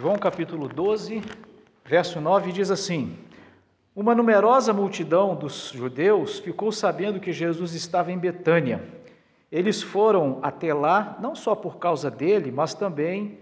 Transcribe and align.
João 0.00 0.14
capítulo 0.14 0.68
12, 0.68 1.20
verso 1.84 2.20
9 2.20 2.52
diz 2.52 2.70
assim: 2.70 3.18
Uma 3.96 4.14
numerosa 4.14 4.72
multidão 4.72 5.34
dos 5.34 5.72
judeus 5.74 6.38
ficou 6.38 6.70
sabendo 6.70 7.18
que 7.18 7.32
Jesus 7.32 7.74
estava 7.74 8.12
em 8.12 8.16
Betânia. 8.16 8.80
Eles 9.50 9.82
foram 9.82 10.38
até 10.40 10.72
lá 10.72 11.18
não 11.20 11.34
só 11.34 11.52
por 11.52 11.78
causa 11.78 12.08
dele, 12.08 12.52
mas 12.52 12.74
também 12.74 13.40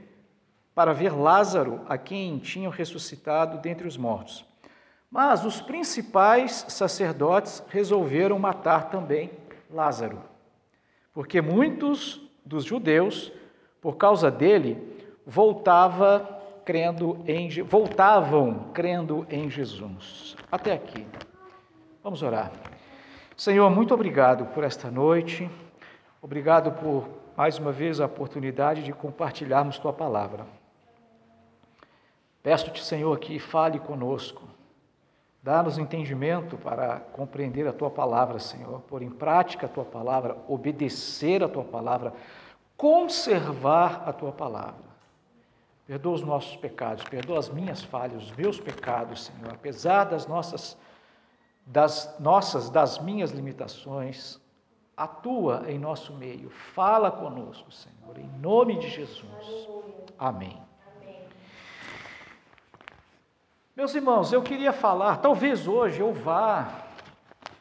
para 0.75 0.95
ver 0.95 1.15
Lázaro, 1.15 1.83
a 1.87 1.99
quem 1.99 2.39
tinham 2.39 2.73
ressuscitado 2.73 3.59
dentre 3.59 3.87
os 3.87 3.99
mortos. 3.99 4.43
Mas 5.11 5.45
os 5.45 5.61
principais 5.61 6.65
sacerdotes 6.71 7.63
resolveram 7.69 8.39
matar 8.39 8.89
também 8.89 9.31
Lázaro, 9.71 10.23
porque 11.13 11.43
muitos 11.43 12.19
dos 12.47 12.65
judeus, 12.65 13.31
por 13.79 13.99
causa 13.99 14.31
dele, 14.31 14.97
voltava 15.27 16.36
crendo 16.67 17.23
em, 17.29 17.49
voltavam 17.63 18.73
crendo 18.75 19.25
em 19.31 19.49
Jesus. 19.49 20.37
Até 20.51 20.73
aqui. 20.73 21.07
Vamos 22.03 22.23
orar. 22.23 22.51
Senhor, 23.37 23.71
muito 23.71 23.95
obrigado 23.95 24.47
por 24.47 24.65
esta 24.65 24.91
noite. 24.91 25.49
Obrigado 26.21 26.73
por 26.73 27.09
mais 27.37 27.57
uma 27.57 27.71
vez 27.71 28.01
a 28.01 28.07
oportunidade 28.07 28.83
de 28.83 28.93
compartilharmos 28.93 29.79
tua 29.79 29.93
palavra. 29.93 30.45
Peço-te, 32.43 32.83
Senhor, 32.83 33.17
que 33.21 33.39
fale 33.39 33.79
conosco. 33.79 34.43
Dá-nos 35.41 35.79
entendimento 35.79 36.57
para 36.57 36.99
compreender 37.13 37.69
a 37.69 37.73
tua 37.73 37.91
palavra, 37.91 38.41
Senhor, 38.41 38.81
pôr 38.89 39.03
em 39.03 39.11
prática 39.11 39.67
a 39.67 39.69
tua 39.69 39.85
palavra, 39.85 40.37
obedecer 40.49 41.45
a 41.45 41.49
tua 41.49 41.63
palavra, 41.63 42.13
conservar 42.77 44.03
a 44.05 44.13
tua 44.13 44.33
palavra. 44.33 44.86
Perdoa 45.87 46.15
os 46.15 46.23
nossos 46.23 46.57
pecados, 46.57 47.05
perdoa 47.05 47.39
as 47.39 47.49
minhas 47.49 47.83
falhas, 47.83 48.25
os 48.25 48.33
meus 48.33 48.59
pecados, 48.59 49.27
Senhor. 49.27 49.53
Apesar 49.53 50.05
das 50.05 50.27
nossas, 50.27 50.77
das 51.65 52.19
nossas, 52.19 52.69
das 52.69 52.99
minhas 52.99 53.31
limitações, 53.31 54.41
atua 54.97 55.65
em 55.69 55.79
nosso 55.79 56.13
meio, 56.15 56.51
fala 56.51 57.11
conosco, 57.11 57.71
Senhor, 57.71 58.19
em 58.19 58.29
nome 58.41 58.79
de 58.79 58.89
Jesus. 58.89 59.69
Amém. 60.19 60.61
Meus 63.77 63.95
irmãos, 63.95 64.33
eu 64.33 64.43
queria 64.43 64.73
falar, 64.73 65.19
talvez 65.19 65.69
hoje 65.69 66.01
eu 66.01 66.13
vá 66.13 66.87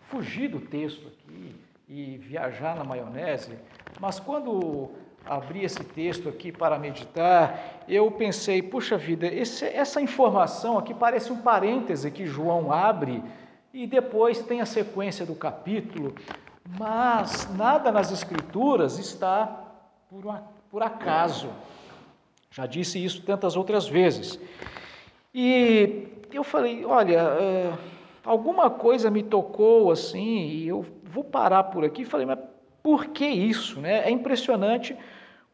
fugir 0.07 0.47
do 0.47 0.61
texto 0.61 1.07
aqui 1.07 1.53
e 1.89 2.17
viajar 2.17 2.75
na 2.75 2.85
maionese, 2.85 3.59
mas 3.99 4.17
quando 4.19 4.91
abri 5.25 5.63
esse 5.63 5.83
texto 5.83 6.29
aqui 6.29 6.51
para 6.51 6.77
meditar, 6.77 7.83
eu 7.87 8.09
pensei, 8.11 8.61
puxa 8.61 8.97
vida, 8.97 9.27
esse, 9.27 9.65
essa 9.65 10.01
informação 10.01 10.77
aqui 10.77 10.93
parece 10.93 11.31
um 11.31 11.41
parêntese 11.41 12.11
que 12.11 12.25
João 12.25 12.71
abre 12.71 13.23
e 13.73 13.85
depois 13.85 14.41
tem 14.41 14.61
a 14.61 14.65
sequência 14.65 15.25
do 15.25 15.35
capítulo, 15.35 16.15
mas 16.79 17.47
nada 17.55 17.91
nas 17.91 18.11
Escrituras 18.11 18.97
está 18.97 19.65
por, 20.09 20.23
por 20.69 20.83
acaso. 20.83 21.49
Já 22.51 22.65
disse 22.65 23.03
isso 23.03 23.21
tantas 23.23 23.57
outras 23.57 23.87
vezes. 23.87 24.39
E 25.33 26.07
eu 26.31 26.43
falei, 26.43 26.85
olha, 26.85 27.19
é, 27.19 27.73
alguma 28.23 28.69
coisa 28.69 29.11
me 29.11 29.21
tocou 29.21 29.91
assim, 29.91 30.47
e 30.47 30.67
eu 30.67 30.85
vou 31.03 31.23
parar 31.23 31.65
por 31.65 31.83
aqui. 31.83 32.05
Falei, 32.05 32.25
mas 32.25 32.39
por 32.81 33.07
que 33.07 33.25
isso? 33.25 33.81
Né? 33.81 34.07
É 34.07 34.09
impressionante 34.09 34.95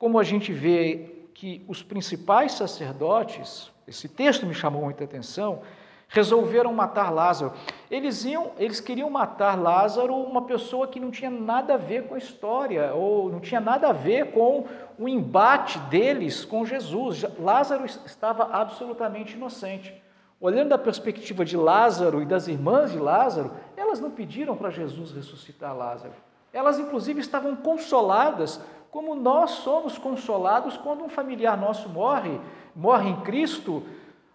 como 0.01 0.17
a 0.17 0.23
gente 0.23 0.51
vê 0.51 1.27
que 1.31 1.63
os 1.67 1.83
principais 1.83 2.53
sacerdotes, 2.53 3.71
esse 3.87 4.09
texto 4.09 4.47
me 4.47 4.53
chamou 4.55 4.81
muita 4.81 5.03
atenção, 5.03 5.61
resolveram 6.07 6.73
matar 6.73 7.11
Lázaro. 7.11 7.53
Eles 7.87 8.25
iam, 8.25 8.49
eles 8.57 8.79
queriam 8.79 9.11
matar 9.11 9.61
Lázaro, 9.61 10.15
uma 10.15 10.41
pessoa 10.41 10.87
que 10.87 10.99
não 10.99 11.11
tinha 11.11 11.29
nada 11.29 11.75
a 11.75 11.77
ver 11.77 12.07
com 12.07 12.15
a 12.15 12.17
história, 12.17 12.95
ou 12.95 13.31
não 13.31 13.39
tinha 13.39 13.61
nada 13.61 13.89
a 13.89 13.93
ver 13.93 14.31
com 14.31 14.65
o 14.97 15.07
embate 15.07 15.77
deles 15.81 16.43
com 16.43 16.65
Jesus. 16.65 17.23
Lázaro 17.37 17.85
estava 17.85 18.45
absolutamente 18.45 19.35
inocente. 19.35 19.93
Olhando 20.39 20.69
da 20.69 20.79
perspectiva 20.79 21.45
de 21.45 21.55
Lázaro 21.55 22.23
e 22.23 22.25
das 22.25 22.47
irmãs 22.47 22.91
de 22.91 22.97
Lázaro, 22.97 23.51
elas 23.77 23.99
não 23.99 24.09
pediram 24.09 24.57
para 24.57 24.71
Jesus 24.71 25.11
ressuscitar 25.11 25.77
Lázaro. 25.77 26.15
Elas, 26.51 26.79
inclusive, 26.79 27.21
estavam 27.21 27.55
consoladas 27.55 28.59
como 28.91 29.15
nós 29.15 29.51
somos 29.51 29.97
consolados 29.97 30.75
quando 30.75 31.03
um 31.03 31.09
familiar 31.09 31.57
nosso 31.57 31.87
morre, 31.87 32.39
morre 32.75 33.09
em 33.09 33.21
Cristo, 33.21 33.83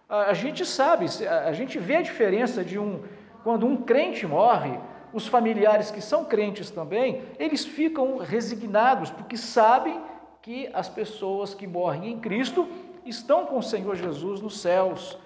a 0.09 0.33
gente 0.33 0.65
sabe, 0.65 1.05
a 1.27 1.53
gente 1.53 1.77
vê 1.77 1.97
a 1.97 2.01
diferença 2.01 2.63
de 2.63 2.79
um 2.79 3.03
quando 3.43 3.65
um 3.65 3.77
crente 3.77 4.25
morre, 4.25 4.77
os 5.13 5.25
familiares 5.25 5.89
que 5.89 6.01
são 6.01 6.25
crentes 6.25 6.69
também, 6.69 7.21
eles 7.39 7.63
ficam 7.63 8.17
resignados 8.17 9.09
porque 9.09 9.37
sabem 9.37 10.01
que 10.41 10.69
as 10.73 10.89
pessoas 10.89 11.53
que 11.53 11.65
morrem 11.65 12.11
em 12.11 12.19
Cristo 12.19 12.67
estão 13.05 13.45
com 13.45 13.59
o 13.59 13.63
Senhor 13.63 13.95
Jesus 13.95 14.41
nos 14.41 14.59
céus. 14.59 15.17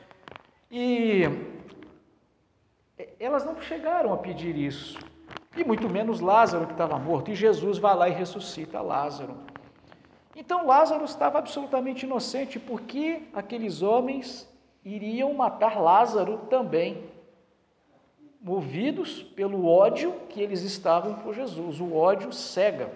E 0.70 1.24
elas 3.20 3.44
não 3.44 3.60
chegaram 3.60 4.14
a 4.14 4.18
pedir 4.18 4.56
isso 4.56 5.00
e 5.56 5.64
muito 5.64 5.90
menos 5.90 6.20
Lázaro 6.20 6.66
que 6.66 6.72
estava 6.72 6.98
morto, 6.98 7.32
e 7.32 7.36
Jesus 7.36 7.78
vai 7.78 7.96
lá 7.96 8.10
e 8.10 8.14
ressuscita 8.14 8.82
Lázaro. 8.82 9.36
Então 10.36 10.66
Lázaro 10.66 11.04
estava 11.04 11.40
absolutamente 11.40 12.06
inocente, 12.06 12.60
porque 12.60 13.24
aqueles 13.34 13.82
homens 13.82 14.50
iriam 14.84 15.34
matar 15.34 15.80
Lázaro 15.80 16.40
também, 16.50 17.10
movidos 18.42 19.22
pelo 19.22 19.68
ódio 19.68 20.14
que 20.30 20.42
eles 20.42 20.64
estavam 20.64 21.16
por 21.16 21.34
Jesus. 21.34 21.80
O 21.80 21.94
ódio 21.94 22.32
cega 22.32 22.92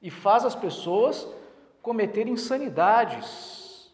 e 0.00 0.10
faz 0.10 0.44
as 0.44 0.54
pessoas 0.54 1.28
cometerem 1.82 2.32
insanidades. 2.32 3.92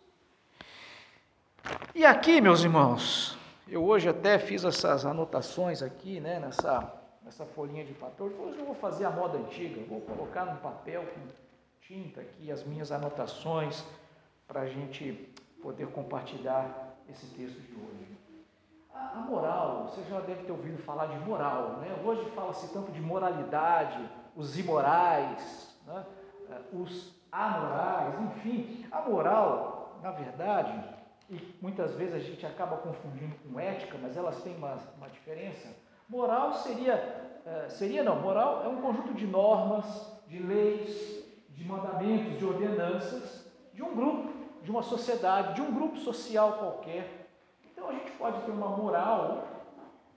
E 1.94 2.04
aqui, 2.04 2.40
meus 2.40 2.62
irmãos, 2.62 3.36
eu 3.68 3.84
hoje 3.84 4.08
até 4.08 4.38
fiz 4.38 4.64
essas 4.64 5.04
anotações 5.04 5.82
aqui, 5.82 6.18
né, 6.18 6.40
nessa 6.40 7.01
essa 7.26 7.44
folhinha 7.46 7.84
de 7.84 7.94
papel. 7.94 8.26
Hoje 8.26 8.58
eu 8.58 8.66
vou 8.66 8.74
fazer 8.74 9.04
a 9.04 9.10
moda 9.10 9.38
antiga, 9.38 9.82
vou 9.88 10.00
colocar 10.00 10.44
num 10.44 10.56
papel 10.56 11.04
com 11.06 11.20
tinta 11.80 12.20
aqui 12.20 12.50
as 12.50 12.64
minhas 12.64 12.90
anotações 12.90 13.84
para 14.46 14.62
a 14.62 14.66
gente 14.66 15.32
poder 15.62 15.88
compartilhar 15.88 16.96
esse 17.08 17.26
texto 17.26 17.60
de 17.60 17.72
hoje. 17.74 18.18
A, 18.92 19.18
a, 19.18 19.20
moral, 19.20 19.88
você 19.88 20.02
já 20.08 20.20
deve 20.20 20.44
ter 20.44 20.52
ouvido 20.52 20.82
falar 20.82 21.06
de 21.06 21.18
moral, 21.20 21.78
né? 21.78 22.02
Hoje 22.04 22.28
fala-se 22.30 22.72
tanto 22.72 22.92
de 22.92 23.00
moralidade, 23.00 24.08
os 24.36 24.58
imorais, 24.58 25.74
né? 25.86 26.04
Eh, 26.50 26.60
os 26.72 27.14
amorais, 27.30 28.20
enfim. 28.20 28.86
A 28.90 29.00
moral, 29.02 29.98
na 30.02 30.10
verdade, 30.10 30.72
e 31.30 31.56
muitas 31.62 31.94
vezes 31.94 32.14
a 32.14 32.18
gente 32.18 32.44
acaba 32.44 32.76
confundindo 32.76 33.34
com 33.36 33.58
ética, 33.58 33.96
mas 34.00 34.16
elas 34.16 34.42
têm 34.42 34.54
uma, 34.56 34.76
uma 34.96 35.08
diferença 35.08 35.68
Moral 36.12 36.52
seria, 36.52 36.94
eh, 37.46 37.68
seria 37.70 38.04
não, 38.04 38.20
moral 38.20 38.62
é 38.66 38.68
um 38.68 38.82
conjunto 38.82 39.14
de 39.14 39.26
normas, 39.26 40.12
de 40.26 40.38
leis, 40.42 41.24
de 41.48 41.64
mandamentos, 41.64 42.38
de 42.38 42.44
ordenanças 42.44 43.50
de 43.72 43.82
um 43.82 43.94
grupo, 43.94 44.30
de 44.62 44.70
uma 44.70 44.82
sociedade, 44.82 45.54
de 45.54 45.62
um 45.62 45.72
grupo 45.72 45.96
social 45.96 46.58
qualquer. 46.58 47.30
Então 47.64 47.88
a 47.88 47.92
gente 47.94 48.10
pode 48.12 48.42
ter 48.42 48.50
uma 48.50 48.76
moral 48.76 49.48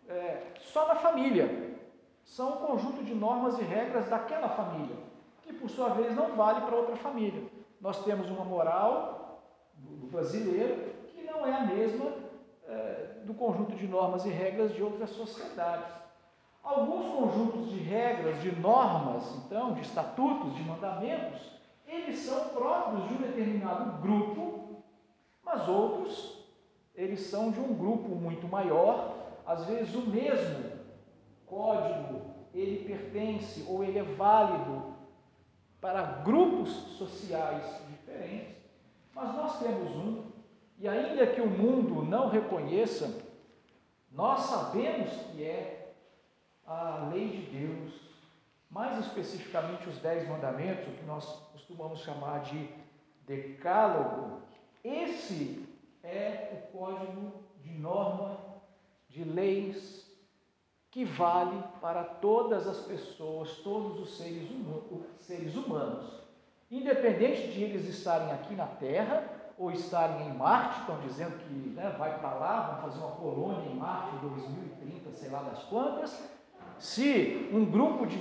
é, 0.10 0.48
só 0.58 0.86
na 0.86 0.96
família. 0.96 1.78
São 2.26 2.50
um 2.50 2.68
conjunto 2.68 3.02
de 3.02 3.16
normas 3.16 3.58
e 3.58 3.64
regras 3.64 4.10
daquela 4.10 4.50
família, 4.50 4.98
que 5.44 5.54
por 5.54 5.70
sua 5.70 5.92
vez 5.92 6.14
não 6.14 6.36
vale 6.36 6.60
para 6.60 6.76
outra 6.76 6.98
família. 6.98 7.42
Nós 7.80 8.04
temos 8.04 8.30
uma 8.30 8.44
moral 8.44 9.46
do 9.76 10.08
brasileiro 10.08 10.94
que 11.08 11.24
não 11.24 11.46
é 11.46 11.54
a 11.54 11.62
mesma 11.62 12.12
é, 12.68 13.05
do 13.26 13.34
conjunto 13.34 13.76
de 13.76 13.88
normas 13.88 14.26
e 14.26 14.30
regras 14.30 14.74
de 14.74 14.84
outras 14.84 15.10
sociedades. 15.10 15.92
Alguns 16.64 17.06
conjuntos 17.14 17.70
de 17.70 17.78
regras, 17.78 18.42
de 18.42 18.52
normas, 18.56 19.24
então, 19.46 19.74
de 19.74 19.82
estatutos, 19.82 20.56
de 20.56 20.64
mandamentos, 20.64 21.52
eles 21.88 22.20
são 22.20 22.50
próprios 22.50 23.08
de 23.08 23.14
um 23.14 23.18
determinado 23.18 24.02
grupo, 24.02 24.84
mas 25.44 25.68
outros, 25.68 26.44
eles 26.96 27.20
são 27.22 27.52
de 27.52 27.60
um 27.60 27.74
grupo 27.74 28.10
muito 28.16 28.48
maior, 28.48 29.16
às 29.46 29.66
vezes 29.66 29.94
o 29.94 30.02
mesmo 30.02 30.72
código, 31.46 32.22
ele 32.54 32.86
pertence 32.86 33.64
ou 33.68 33.84
ele 33.84 34.00
é 34.00 34.04
válido 34.04 34.96
para 35.80 36.02
grupos 36.24 36.72
sociais 36.98 37.64
diferentes, 37.90 38.56
mas 39.14 39.36
nós 39.36 39.60
temos 39.60 39.96
um 39.96 40.35
e 40.78 40.88
ainda 40.88 41.28
que 41.28 41.42
o 41.42 41.50
mundo 41.50 42.04
não 42.04 42.30
reconheça, 42.30 43.24
nós 44.12 44.42
sabemos 44.42 45.10
que 45.32 45.44
é 45.44 45.94
a 46.66 47.10
lei 47.14 47.30
de 47.30 47.58
Deus, 47.58 47.94
mais 48.70 49.06
especificamente 49.06 49.88
os 49.88 49.98
dez 50.00 50.28
mandamentos, 50.28 50.88
o 50.88 50.98
que 50.98 51.06
nós 51.06 51.26
costumamos 51.52 52.00
chamar 52.00 52.42
de 52.42 52.70
decálogo, 53.26 54.42
Esse 54.84 55.68
é 56.04 56.52
o 56.54 56.78
código 56.78 57.32
de 57.64 57.72
norma 57.72 58.38
de 59.10 59.24
leis 59.24 60.06
que 60.92 61.04
vale 61.04 61.62
para 61.82 62.04
todas 62.04 62.68
as 62.68 62.80
pessoas, 62.82 63.58
todos 63.58 64.00
os 64.00 64.18
seres, 64.18 65.56
humanos, 65.56 66.25
independente 66.78 67.48
de 67.48 67.64
eles 67.64 67.88
estarem 67.88 68.32
aqui 68.32 68.56
na 68.56 68.66
Terra 68.66 69.24
ou 69.58 69.72
estarem 69.72 70.28
em 70.28 70.34
Marte, 70.34 70.82
estão 70.82 71.00
dizendo 71.00 71.38
que 71.40 71.70
né, 71.70 71.96
vai 71.98 72.20
para 72.20 72.34
lá, 72.34 72.62
vão 72.62 72.90
fazer 72.90 73.04
uma 73.04 73.16
colônia 73.16 73.70
em 73.70 73.76
Marte 73.76 74.16
em 74.16 74.20
2030, 74.20 75.12
sei 75.14 75.30
lá 75.30 75.40
das 75.44 75.64
quantas. 75.64 76.30
Se 76.78 77.50
um 77.54 77.64
grupo 77.64 78.06
de, 78.06 78.18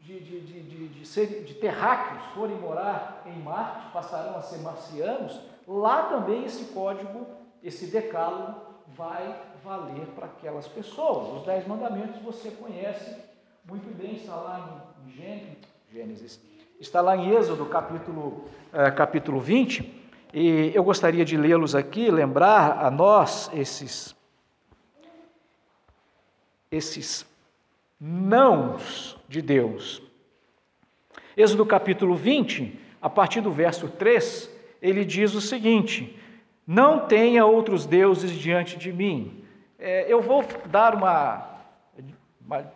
de, 0.00 0.20
de, 0.20 0.40
de, 0.40 0.88
de, 0.88 1.44
de 1.44 1.54
terráqueos 1.54 2.22
forem 2.34 2.56
morar 2.56 3.22
em 3.24 3.38
Marte, 3.42 3.90
passarão 3.92 4.36
a 4.36 4.42
ser 4.42 4.58
marcianos, 4.58 5.40
lá 5.66 6.04
também 6.04 6.44
esse 6.44 6.72
código, 6.74 7.26
esse 7.62 7.86
decálogo, 7.86 8.60
vai 8.88 9.42
valer 9.64 10.06
para 10.08 10.26
aquelas 10.26 10.68
pessoas. 10.68 11.38
Os 11.38 11.46
dez 11.46 11.66
mandamentos 11.66 12.20
você 12.20 12.50
conhece 12.50 13.16
muito 13.64 13.96
bem, 13.96 14.16
está 14.16 14.36
lá 14.36 14.84
em 15.06 15.10
Gênesis, 15.10 16.38
está 16.84 17.00
lá 17.00 17.16
em 17.16 17.34
Êxodo, 17.34 17.64
capítulo, 17.64 18.44
eh, 18.72 18.90
capítulo 18.90 19.40
20, 19.40 19.90
e 20.34 20.70
eu 20.74 20.84
gostaria 20.84 21.24
de 21.24 21.36
lê-los 21.36 21.74
aqui, 21.74 22.10
lembrar 22.10 22.84
a 22.84 22.90
nós 22.90 23.50
esses, 23.54 24.14
esses 26.70 27.26
nãos 27.98 29.16
de 29.26 29.40
Deus. 29.40 30.02
Êxodo 31.34 31.64
capítulo 31.64 32.14
20, 32.14 32.78
a 33.00 33.08
partir 33.08 33.40
do 33.40 33.50
verso 33.50 33.88
3, 33.88 34.50
ele 34.82 35.06
diz 35.06 35.34
o 35.34 35.40
seguinte: 35.40 36.20
Não 36.66 37.06
tenha 37.06 37.46
outros 37.46 37.86
deuses 37.86 38.30
diante 38.30 38.76
de 38.76 38.92
mim. 38.92 39.42
É, 39.78 40.12
eu 40.12 40.20
vou 40.20 40.44
dar 40.66 40.94
uma, 40.94 41.48
uma, 42.44 42.72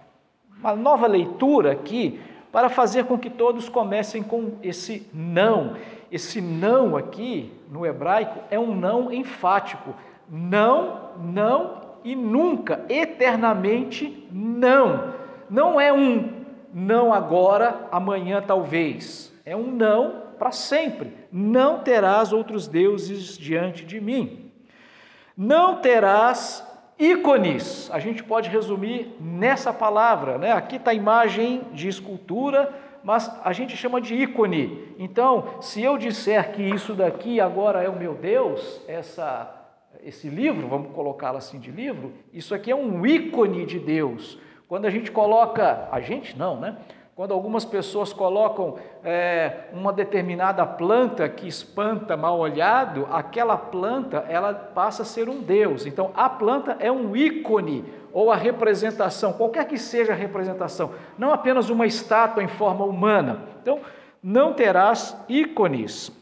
uma 0.58 0.75
nova 0.75 1.06
leitura 1.06 1.72
aqui 1.72 2.19
para 2.53 2.69
fazer 2.69 3.05
com 3.05 3.19
que 3.19 3.31
todos 3.31 3.69
comecem 3.69 4.23
com 4.23 4.53
esse 4.62 5.06
não. 5.12 5.77
Esse 6.11 6.41
não 6.41 6.97
aqui, 6.97 7.53
no 7.71 7.85
hebraico, 7.85 8.41
é 8.50 8.59
um 8.59 8.75
não 8.75 9.12
enfático. 9.12 9.95
Não, 10.29 11.11
não 11.19 11.89
e 12.05 12.15
nunca, 12.15 12.85
eternamente 12.89 14.27
não. 14.33 15.15
Não 15.50 15.81
é 15.81 15.93
um 15.93 16.39
não 16.73 17.12
agora, 17.12 17.89
amanhã 17.91 18.43
talvez. 18.47 19.33
É 19.44 19.56
um 19.56 19.71
não 19.71 20.23
para 20.39 20.53
sempre. 20.53 21.12
Não 21.33 21.81
terás 21.81 22.33
outros 22.33 22.67
deuses 22.69 23.37
diante 23.37 23.85
de 23.85 24.01
mim. 24.01 24.51
Não 25.37 25.77
terás 25.77 26.67
ícones. 26.99 27.91
A 27.93 27.99
gente 27.99 28.23
pode 28.23 28.49
resumir 28.49 29.17
nessa 29.21 29.73
palavra, 29.73 30.39
né? 30.39 30.53
Aqui 30.53 30.77
está 30.77 30.91
a 30.91 30.95
imagem 30.95 31.62
de 31.73 31.89
escultura 31.89 32.75
mas 33.03 33.31
a 33.45 33.53
gente 33.53 33.77
chama 33.77 34.00
de 34.00 34.15
ícone. 34.15 34.95
Então, 34.99 35.62
se 35.62 35.83
eu 35.83 35.97
disser 35.97 36.53
que 36.53 36.62
isso 36.62 36.95
daqui 36.95 37.41
agora 37.41 37.83
é 37.83 37.89
o 37.89 37.97
meu 37.97 38.15
Deus, 38.15 38.83
essa, 38.87 39.50
esse 40.03 40.29
livro, 40.29 40.69
vamos 40.69 40.93
colocá-lo 40.93 41.39
assim 41.39 41.59
de 41.59 41.71
livro, 41.71 42.12
isso 42.33 42.55
aqui 42.55 42.71
é 42.71 42.77
um 42.77 43.06
ícone 43.06 43.65
de 43.65 43.79
Deus. 43.79 44.39
Quando 44.69 44.87
a 44.87 44.91
gente 44.91 45.11
coloca, 45.11 45.89
a 45.91 46.01
gente 46.01 46.37
não, 46.37 46.61
né? 46.61 46.77
Quando 47.19 47.35
algumas 47.35 47.65
pessoas 47.65 48.12
colocam 48.12 48.76
é, 49.03 49.65
uma 49.73 49.93
determinada 49.93 50.65
planta 50.65 51.29
que 51.29 51.49
espanta 51.49 52.17
mal 52.17 52.38
olhado, 52.38 53.09
aquela 53.11 53.56
planta 53.56 54.19
ela 54.29 54.55
passa 54.55 55.03
a 55.03 55.05
ser 55.05 55.29
um 55.29 55.41
deus. 55.41 55.85
Então 55.85 56.12
a 56.15 56.29
planta 56.29 56.76
é 56.79 56.93
um 56.93 57.17
ícone 57.17 57.93
ou 58.12 58.31
a 58.31 58.37
representação, 58.37 59.32
qualquer 59.32 59.67
que 59.67 59.76
seja 59.76 60.12
a 60.12 60.15
representação, 60.15 60.93
não 61.19 61.32
apenas 61.32 61.69
uma 61.70 61.87
estátua 61.87 62.41
em 62.41 62.47
forma 62.47 62.85
humana. 62.85 63.43
Então 63.61 63.81
não 64.23 64.55
terás 64.55 65.20
ícones. 65.29 66.12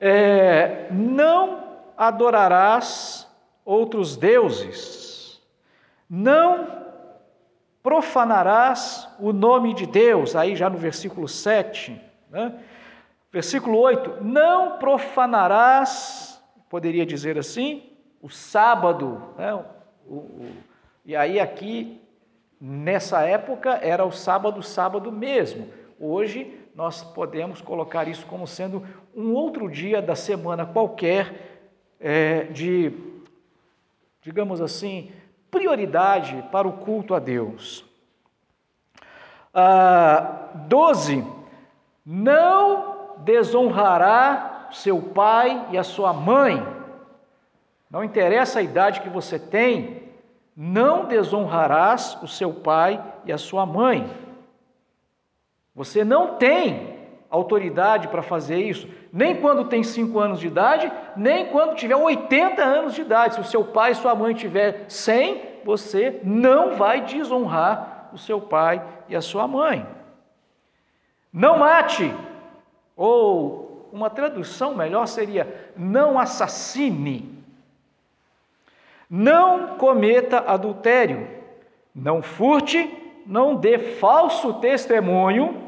É, 0.00 0.88
não 0.90 1.78
adorarás 1.96 3.28
outros 3.64 4.16
deuses. 4.16 5.40
Não 6.10 6.79
profanarás 7.82 9.08
o 9.18 9.32
nome 9.32 9.74
de 9.74 9.86
Deus, 9.86 10.36
aí 10.36 10.54
já 10.54 10.68
no 10.68 10.76
versículo 10.76 11.26
7, 11.26 12.00
né? 12.30 12.54
versículo 13.32 13.78
8: 13.78 14.22
não 14.22 14.78
profanarás, 14.78 16.42
poderia 16.68 17.06
dizer 17.06 17.38
assim, 17.38 17.82
o 18.20 18.28
sábado, 18.28 19.22
né? 19.38 19.54
o, 20.06 20.14
o, 20.14 20.50
e 21.04 21.16
aí 21.16 21.40
aqui, 21.40 22.00
nessa 22.60 23.22
época, 23.22 23.78
era 23.82 24.04
o 24.04 24.12
sábado, 24.12 24.62
sábado 24.62 25.10
mesmo, 25.10 25.68
hoje 25.98 26.58
nós 26.74 27.02
podemos 27.02 27.60
colocar 27.60 28.06
isso 28.06 28.26
como 28.26 28.46
sendo 28.46 28.86
um 29.14 29.32
outro 29.32 29.68
dia 29.68 30.00
da 30.00 30.14
semana 30.14 30.64
qualquer, 30.64 31.60
é, 31.98 32.44
de, 32.44 32.92
digamos 34.22 34.60
assim, 34.60 35.10
prioridade 35.50 36.44
para 36.50 36.68
o 36.68 36.72
culto 36.72 37.14
a 37.14 37.18
Deus. 37.18 37.84
Ah, 39.52 40.50
12. 40.66 41.24
Não 42.04 43.16
desonrará 43.18 44.68
seu 44.72 45.00
pai 45.00 45.68
e 45.70 45.78
a 45.78 45.82
sua 45.82 46.12
mãe. 46.12 46.64
Não 47.90 48.04
interessa 48.04 48.60
a 48.60 48.62
idade 48.62 49.00
que 49.00 49.08
você 49.08 49.38
tem, 49.38 50.10
não 50.56 51.06
desonrarás 51.06 52.16
o 52.22 52.28
seu 52.28 52.52
pai 52.52 53.02
e 53.24 53.32
a 53.32 53.38
sua 53.38 53.66
mãe. 53.66 54.08
Você 55.74 56.04
não 56.04 56.36
tem 56.36 56.98
autoridade 57.28 58.08
para 58.08 58.22
fazer 58.22 58.58
isso, 58.58 58.88
nem 59.12 59.36
quando 59.36 59.64
tem 59.64 59.82
5 59.82 60.18
anos 60.18 60.40
de 60.40 60.46
idade, 60.46 60.90
nem 61.16 61.46
quando 61.46 61.74
tiver 61.74 61.96
80 61.96 62.62
anos 62.62 62.94
de 62.94 63.00
idade. 63.00 63.34
Se 63.34 63.40
o 63.40 63.44
seu 63.44 63.64
pai 63.64 63.92
e 63.92 63.96
sua 63.96 64.14
mãe 64.14 64.34
tiver 64.34 64.84
100, 64.88 65.42
você 65.64 66.20
não 66.22 66.76
vai 66.76 67.02
desonrar 67.02 68.10
o 68.12 68.18
seu 68.18 68.40
pai 68.40 68.82
e 69.08 69.16
a 69.16 69.20
sua 69.20 69.48
mãe. 69.48 69.86
Não 71.32 71.58
mate, 71.58 72.12
ou 72.96 73.88
uma 73.92 74.10
tradução 74.10 74.74
melhor 74.74 75.06
seria: 75.06 75.72
não 75.76 76.18
assassine. 76.18 77.38
Não 79.08 79.76
cometa 79.76 80.44
adultério, 80.46 81.28
não 81.92 82.22
furte, 82.22 82.88
não 83.26 83.56
dê 83.56 83.76
falso 83.76 84.54
testemunho 84.54 85.59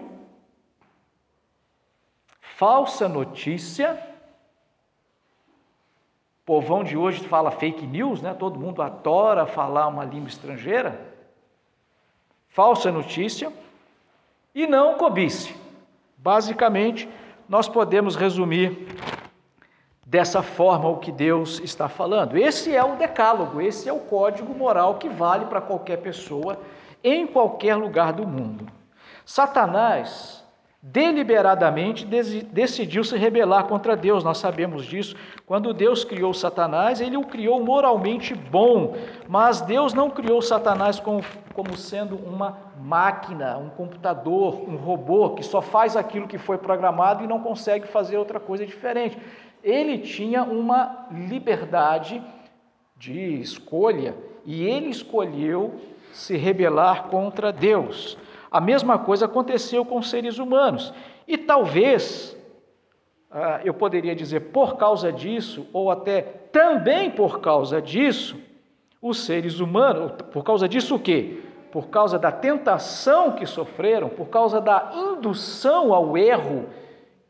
falsa 2.63 3.09
notícia. 3.09 3.99
O 6.43 6.45
povão 6.47 6.85
de 6.85 6.97
hoje 6.97 7.27
fala 7.27 7.51
fake 7.51 7.85
news, 7.85 8.23
né? 8.23 8.35
Todo 8.35 8.61
mundo 8.61 8.81
adora 8.81 9.47
falar 9.47 9.89
uma 9.89 10.05
língua 10.05 10.29
estrangeira. 10.29 10.97
Falsa 12.51 12.93
notícia 12.93 13.53
e 14.55 14.65
não 14.69 14.95
cobice. 14.95 15.57
Basicamente, 16.17 17.09
nós 17.49 17.69
podemos 17.69 18.15
resumir 18.15 18.87
dessa 20.07 20.41
forma 20.41 20.89
o 20.89 20.99
que 20.99 21.11
Deus 21.11 21.59
está 21.65 21.89
falando. 21.89 22.39
Esse 22.39 22.73
é 22.77 22.85
o 22.85 22.95
decálogo, 22.95 23.61
esse 23.61 23.89
é 23.89 23.93
o 23.93 23.99
código 23.99 24.55
moral 24.55 24.99
que 24.99 25.09
vale 25.09 25.47
para 25.47 25.61
qualquer 25.61 25.97
pessoa 25.97 26.57
em 27.03 27.27
qualquer 27.27 27.75
lugar 27.75 28.13
do 28.13 28.25
mundo. 28.25 28.69
Satanás 29.27 30.42
deliberadamente 30.83 32.05
decidiu 32.05 33.05
se 33.05 33.17
rebelar 33.17 33.67
contra 33.69 33.97
Deus. 33.97 34.25
Nós 34.25 34.39
sabemos 34.39 34.85
disso. 34.85 35.15
Quando 35.47 35.73
Deus 35.73 36.05
criou 36.05 36.35
Satanás, 36.35 37.01
ele 37.01 37.17
o 37.17 37.23
criou 37.25 37.65
moralmente 37.65 38.35
bom, 38.35 38.97
mas 39.29 39.61
Deus 39.61 39.95
não 39.95 40.11
criou 40.11 40.43
Satanás 40.43 40.99
como, 40.99 41.23
como 41.55 41.77
sendo 41.77 42.17
uma 42.17 42.59
máquina, 42.81 43.57
um 43.59 43.71
computador, 43.71 44.69
um 44.69 44.75
robô 44.75 45.31
que 45.31 45.45
só 45.45 45.63
faz 45.63 45.97
aquilo 45.97 46.27
que 46.27 46.37
foi 46.37 46.59
programado 46.59 47.23
e 47.23 47.29
não 47.29 47.41
consegue 47.41 47.87
fazer 47.87 48.17
outra 48.17 48.41
coisa 48.41 48.67
diferente. 48.67 49.17
Ele 49.63 49.99
tinha 49.99 50.43
uma 50.43 51.07
liberdade 51.13 52.21
de 52.97 53.41
escolha 53.41 54.17
e 54.45 54.65
ele 54.65 54.89
escolheu 54.89 55.75
se 56.13 56.37
rebelar 56.37 57.05
contra 57.05 57.53
Deus. 57.53 58.19
A 58.53 58.61
mesma 58.61 58.99
coisa 58.99 59.25
aconteceu 59.25 59.83
com 59.83 59.99
os 59.99 60.11
seres 60.11 60.39
humanos. 60.39 60.93
E 61.27 61.39
talvez, 61.39 62.37
ah, 63.31 63.61
eu 63.65 63.73
poderia 63.73 64.15
dizer 64.15 64.41
por 64.53 64.77
causa 64.77 65.11
disso, 65.11 65.67
ou 65.73 65.91
até 65.91 66.21
também 66.21 67.11
por 67.11 67.41
causa 67.41 67.81
disso, 67.81 68.39
os 69.01 69.25
seres 69.25 69.59
humanos, 69.59 70.13
por 70.31 70.45
causa 70.45 70.69
disso 70.69 70.97
o 70.97 70.99
quê? 70.99 71.41
Por 71.73 71.89
causa 71.89 72.19
da 72.19 72.31
tentação 72.31 73.33
que 73.33 73.47
sofreram, 73.47 74.11
por 74.11 74.29
causa 74.29 74.61
da 74.61 74.93
indução 74.95 75.95
ao 75.95 76.19
erro 76.19 76.67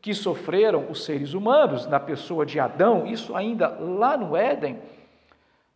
que 0.01 0.13
sofreram 0.13 0.87
os 0.89 1.05
seres 1.05 1.33
humanos, 1.33 1.87
na 1.87 2.01
pessoa 2.01 2.45
de 2.45 2.59
Adão, 2.59 3.07
isso 3.07 3.33
ainda 3.33 3.69
lá 3.69 4.17
no 4.17 4.35
Éden, 4.35 4.77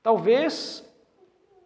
talvez, 0.04 0.86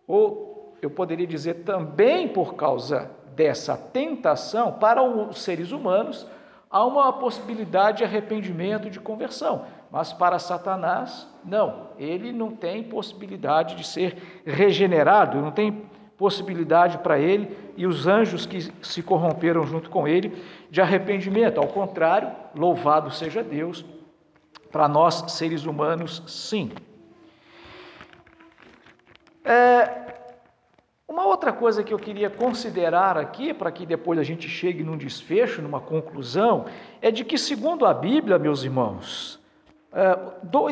ou 0.08 0.78
eu 0.80 0.92
poderia 0.92 1.26
dizer 1.26 1.64
também 1.64 2.28
por 2.28 2.54
causa 2.54 3.10
dessa 3.36 3.78
tentação, 3.78 4.74
para 4.74 5.02
os 5.02 5.42
seres 5.42 5.72
humanos, 5.72 6.28
há 6.70 6.86
uma 6.86 7.12
possibilidade 7.14 8.00
de 8.00 8.04
arrependimento, 8.04 8.90
de 8.90 9.00
conversão. 9.00 9.66
Mas 9.92 10.14
para 10.14 10.40
Satanás, 10.40 11.28
não. 11.44 11.90
Ele 11.98 12.32
não 12.32 12.56
tem 12.56 12.84
possibilidade 12.84 13.76
de 13.76 13.86
ser 13.86 14.42
regenerado, 14.46 15.42
não 15.42 15.52
tem 15.52 15.90
possibilidade 16.18 17.00
para 17.00 17.18
ele 17.18 17.58
e 17.76 17.88
os 17.88 18.06
anjos 18.06 18.46
que 18.46 18.72
se 18.82 19.02
corromperam 19.02 19.66
junto 19.66 19.90
com 19.90 20.08
ele 20.08 20.42
de 20.70 20.80
arrependimento. 20.80 21.60
Ao 21.60 21.68
contrário, 21.68 22.32
louvado 22.56 23.12
seja 23.12 23.44
Deus, 23.44 23.84
para 24.72 24.88
nós 24.88 25.32
seres 25.32 25.66
humanos, 25.66 26.24
sim. 26.28 26.72
É, 29.44 30.21
uma 31.12 31.26
outra 31.26 31.52
coisa 31.52 31.84
que 31.84 31.94
eu 31.94 32.00
queria 32.00 32.30
considerar 32.30 33.18
aqui, 33.18 33.54
para 33.54 33.70
que 33.70 33.86
depois 33.86 34.18
a 34.18 34.24
gente 34.24 34.48
chegue 34.48 34.82
num 34.82 34.96
desfecho, 34.96 35.62
numa 35.62 35.82
conclusão, 35.82 36.66
é 37.02 37.12
de 37.12 37.26
que, 37.26 37.38
segundo 37.38 37.86
a 37.86 37.94
Bíblia, 37.94 38.40
meus 38.40 38.64
irmãos, 38.64 39.38
é, 39.92 40.18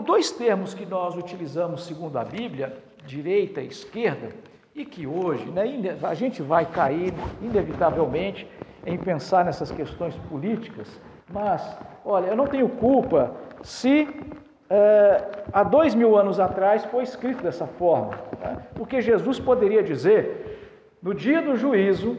dois 0.02 0.32
termos 0.32 0.74
que 0.74 0.86
nós 0.86 1.18
utilizamos 1.18 1.84
segundo 1.84 2.18
a 2.18 2.24
Bíblia, 2.24 2.82
direita 3.06 3.60
e 3.60 3.68
esquerda, 3.68 4.30
e 4.74 4.86
que 4.86 5.06
hoje 5.06 5.44
né, 5.48 5.64
a 6.02 6.14
gente 6.14 6.42
vai 6.42 6.66
cair 6.66 7.14
inevitavelmente 7.42 8.48
em 8.86 8.98
pensar 8.98 9.44
nessas 9.44 9.70
questões 9.72 10.16
políticas, 10.30 10.88
mas, 11.30 11.78
olha, 12.06 12.28
eu 12.28 12.38
não 12.38 12.48
tenho 12.48 12.70
culpa 12.70 13.36
se 13.62 14.08
é, 14.70 15.24
há 15.52 15.64
dois 15.64 15.96
mil 15.96 16.16
anos 16.16 16.40
atrás 16.40 16.86
foi 16.86 17.04
escrito 17.04 17.42
dessa 17.42 17.66
forma, 17.66 18.12
né? 18.40 18.58
porque 18.76 19.02
Jesus 19.02 19.40
poderia 19.40 19.82
dizer: 19.82 20.96
no 21.02 21.14
dia 21.14 21.42
do 21.42 21.56
juízo, 21.56 22.18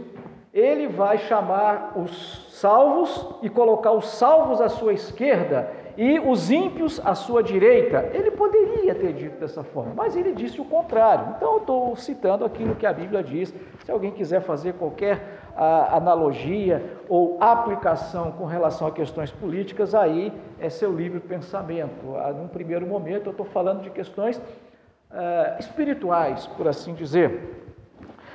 ele 0.53 0.89
vai 0.89 1.19
chamar 1.19 1.93
os 1.97 2.49
salvos 2.51 3.37
e 3.43 3.49
colocar 3.49 3.93
os 3.93 4.09
salvos 4.09 4.61
à 4.61 4.69
sua 4.69 4.93
esquerda 4.93 5.71
e 5.97 6.19
os 6.19 6.51
ímpios 6.51 7.01
à 7.05 7.15
sua 7.15 7.43
direita. 7.43 8.11
Ele 8.13 8.31
poderia 8.31 8.95
ter 8.95 9.13
dito 9.13 9.39
dessa 9.39 9.63
forma, 9.63 9.93
mas 9.95 10.17
ele 10.17 10.33
disse 10.33 10.61
o 10.61 10.65
contrário. 10.65 11.35
Então 11.37 11.53
eu 11.53 11.59
estou 11.59 11.97
citando 11.97 12.45
aquilo 12.45 12.75
que 12.75 12.87
a 12.87 12.93
Bíblia 12.93 13.23
diz. 13.23 13.55
Se 13.85 13.91
alguém 13.91 14.11
quiser 14.11 14.41
fazer 14.41 14.75
qualquer 14.75 15.41
a, 15.57 15.97
analogia 15.97 16.99
ou 17.09 17.37
aplicação 17.41 18.33
com 18.33 18.45
relação 18.45 18.87
a 18.87 18.91
questões 18.91 19.31
políticas, 19.31 19.95
aí 19.95 20.33
é 20.59 20.69
seu 20.69 20.93
livre 20.93 21.21
pensamento. 21.21 22.17
Ah, 22.17 22.33
num 22.33 22.49
primeiro 22.49 22.87
momento, 22.87 23.27
eu 23.27 23.33
estou 23.33 23.47
falando 23.47 23.83
de 23.83 23.91
questões 23.91 24.37
uh, 24.37 25.59
espirituais, 25.59 26.47
por 26.57 26.69
assim 26.69 26.95
dizer. 26.95 27.67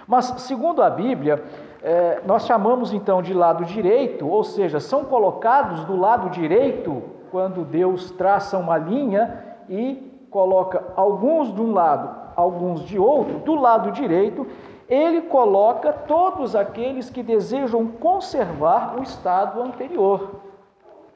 Mas, 0.07 0.25
segundo 0.37 0.83
a 0.83 0.89
Bíblia, 0.89 1.43
eh, 1.81 2.21
nós 2.25 2.45
chamamos 2.45 2.93
então 2.93 3.21
de 3.21 3.33
lado 3.33 3.65
direito, 3.65 4.27
ou 4.27 4.43
seja, 4.43 4.79
são 4.79 5.05
colocados 5.05 5.83
do 5.85 5.95
lado 5.95 6.29
direito 6.29 7.14
quando 7.31 7.65
Deus 7.65 8.11
traça 8.11 8.57
uma 8.57 8.77
linha 8.77 9.43
e 9.69 10.27
coloca 10.29 10.83
alguns 10.95 11.53
de 11.53 11.61
um 11.61 11.71
lado, 11.71 12.13
alguns 12.35 12.81
de 12.85 12.99
outro, 12.99 13.39
do 13.39 13.55
lado 13.55 13.91
direito, 13.91 14.45
ele 14.87 15.21
coloca 15.23 15.91
todos 15.91 16.55
aqueles 16.55 17.09
que 17.09 17.23
desejam 17.23 17.87
conservar 17.87 18.99
o 18.99 19.03
estado 19.03 19.61
anterior. 19.61 20.41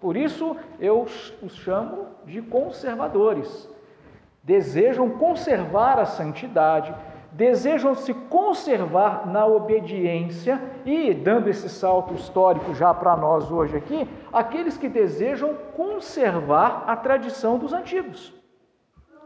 Por 0.01 0.15
isso 0.15 0.55
eu 0.79 1.01
os 1.01 1.55
chamo 1.55 2.05
de 2.25 2.41
conservadores. 2.41 3.69
Desejam 4.41 5.09
conservar 5.09 5.99
a 5.99 6.05
santidade, 6.05 6.95
desejam 7.31 7.93
se 7.95 8.13
conservar 8.13 9.27
na 9.27 9.45
obediência 9.45 10.61
e, 10.85 11.13
dando 11.13 11.49
esse 11.49 11.69
salto 11.69 12.13
histórico 12.13 12.73
já 12.73 12.93
para 12.93 13.15
nós 13.15 13.51
hoje 13.51 13.77
aqui, 13.77 14.07
aqueles 14.33 14.77
que 14.77 14.89
desejam 14.89 15.53
conservar 15.75 16.83
a 16.87 16.95
tradição 16.95 17.57
dos 17.57 17.73
antigos. 17.73 18.33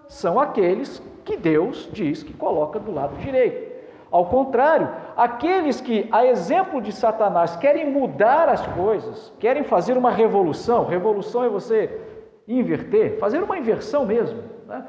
São 0.07 0.39
aqueles 0.39 1.01
que 1.23 1.37
Deus 1.37 1.89
diz 1.91 2.23
que 2.23 2.33
coloca 2.33 2.79
do 2.79 2.93
lado 2.93 3.15
direito. 3.17 3.73
Ao 4.11 4.25
contrário, 4.25 4.89
aqueles 5.17 5.81
que, 5.81 6.07
a 6.11 6.25
exemplo 6.25 6.79
de 6.79 6.91
Satanás, 6.91 7.55
querem 7.55 7.89
mudar 7.89 8.47
as 8.47 8.65
coisas, 8.67 9.33
querem 9.39 9.63
fazer 9.63 9.97
uma 9.97 10.11
revolução, 10.11 10.85
revolução 10.85 11.43
é 11.43 11.49
você 11.49 11.99
inverter, 12.47 13.17
fazer 13.17 13.41
uma 13.41 13.57
inversão 13.57 14.05
mesmo, 14.05 14.43
né? 14.67 14.85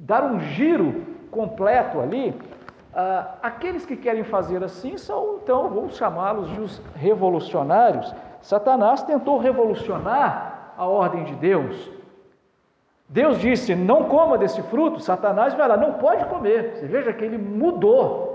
dar 0.00 0.24
um 0.24 0.38
giro 0.40 1.06
completo 1.30 2.00
ali. 2.00 2.34
Ah, 2.94 3.34
aqueles 3.42 3.86
que 3.86 3.96
querem 3.96 4.24
fazer 4.24 4.62
assim 4.64 4.96
são, 4.96 5.38
então, 5.42 5.68
vamos 5.68 5.96
chamá-los 5.96 6.50
de 6.50 6.60
os 6.60 6.82
revolucionários. 6.94 8.14
Satanás 8.40 9.02
tentou 9.02 9.38
revolucionar 9.38 10.72
a 10.76 10.86
ordem 10.86 11.24
de 11.24 11.34
Deus. 11.34 11.90
Deus 13.08 13.38
disse: 13.38 13.74
não 13.74 14.04
coma 14.04 14.36
desse 14.36 14.62
fruto. 14.64 15.00
Satanás 15.00 15.54
vai 15.54 15.68
lá, 15.68 15.76
não 15.76 15.94
pode 15.94 16.24
comer. 16.26 16.74
Você 16.74 16.86
veja 16.86 17.12
que 17.12 17.24
ele 17.24 17.38
mudou 17.38 18.28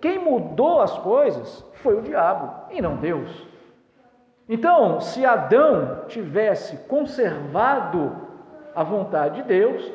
quem 0.00 0.18
mudou 0.18 0.80
as 0.80 0.96
coisas 0.98 1.64
foi 1.82 1.98
o 1.98 2.02
diabo 2.02 2.52
e 2.70 2.80
não 2.80 2.96
Deus. 2.96 3.46
Então, 4.48 5.00
se 5.00 5.24
Adão 5.24 6.04
tivesse 6.06 6.76
conservado 6.86 8.14
a 8.74 8.82
vontade 8.84 9.42
de 9.42 9.48
Deus, 9.48 9.92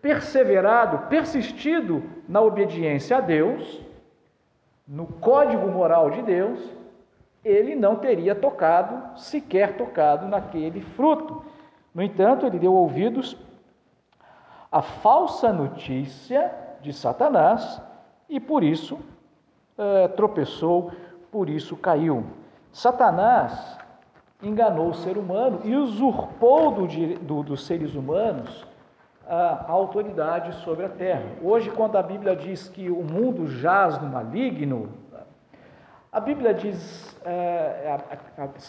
perseverado, 0.00 1.08
persistido 1.08 2.02
na 2.28 2.40
obediência 2.40 3.18
a 3.18 3.20
Deus, 3.20 3.80
no 4.86 5.06
código 5.06 5.68
moral 5.68 6.10
de 6.10 6.22
Deus, 6.22 6.58
ele 7.44 7.74
não 7.74 7.96
teria 7.96 8.34
tocado, 8.34 9.18
sequer 9.18 9.76
tocado 9.76 10.26
naquele 10.26 10.80
fruto. 10.80 11.44
No 11.94 12.02
entanto, 12.02 12.46
ele 12.46 12.58
deu 12.58 12.74
ouvidos 12.74 13.36
à 14.70 14.82
falsa 14.82 15.52
notícia 15.52 16.52
de 16.80 16.92
Satanás 16.92 17.80
e 18.28 18.38
por 18.40 18.62
isso 18.62 18.98
é, 19.76 20.08
tropeçou, 20.08 20.92
por 21.30 21.48
isso 21.48 21.76
caiu. 21.76 22.24
Satanás 22.72 23.78
enganou 24.42 24.88
o 24.88 24.94
ser 24.94 25.18
humano 25.18 25.60
e 25.64 25.74
usurpou 25.74 26.70
do, 26.70 26.86
do, 27.18 27.42
dos 27.42 27.66
seres 27.66 27.94
humanos 27.94 28.66
a, 29.26 29.70
autoridade 29.70 30.54
sobre 30.64 30.84
a 30.84 30.88
terra. 30.88 31.24
Hoje, 31.42 31.70
quando 31.70 31.96
a 31.96 32.02
Bíblia 32.02 32.34
diz 32.34 32.68
que 32.68 32.90
o 32.90 33.02
mundo 33.02 33.46
jaz 33.48 34.00
no 34.00 34.08
maligno, 34.08 34.92
a 36.12 36.18
Bíblia 36.20 36.52
diz 36.52 37.16
é, 37.24 37.96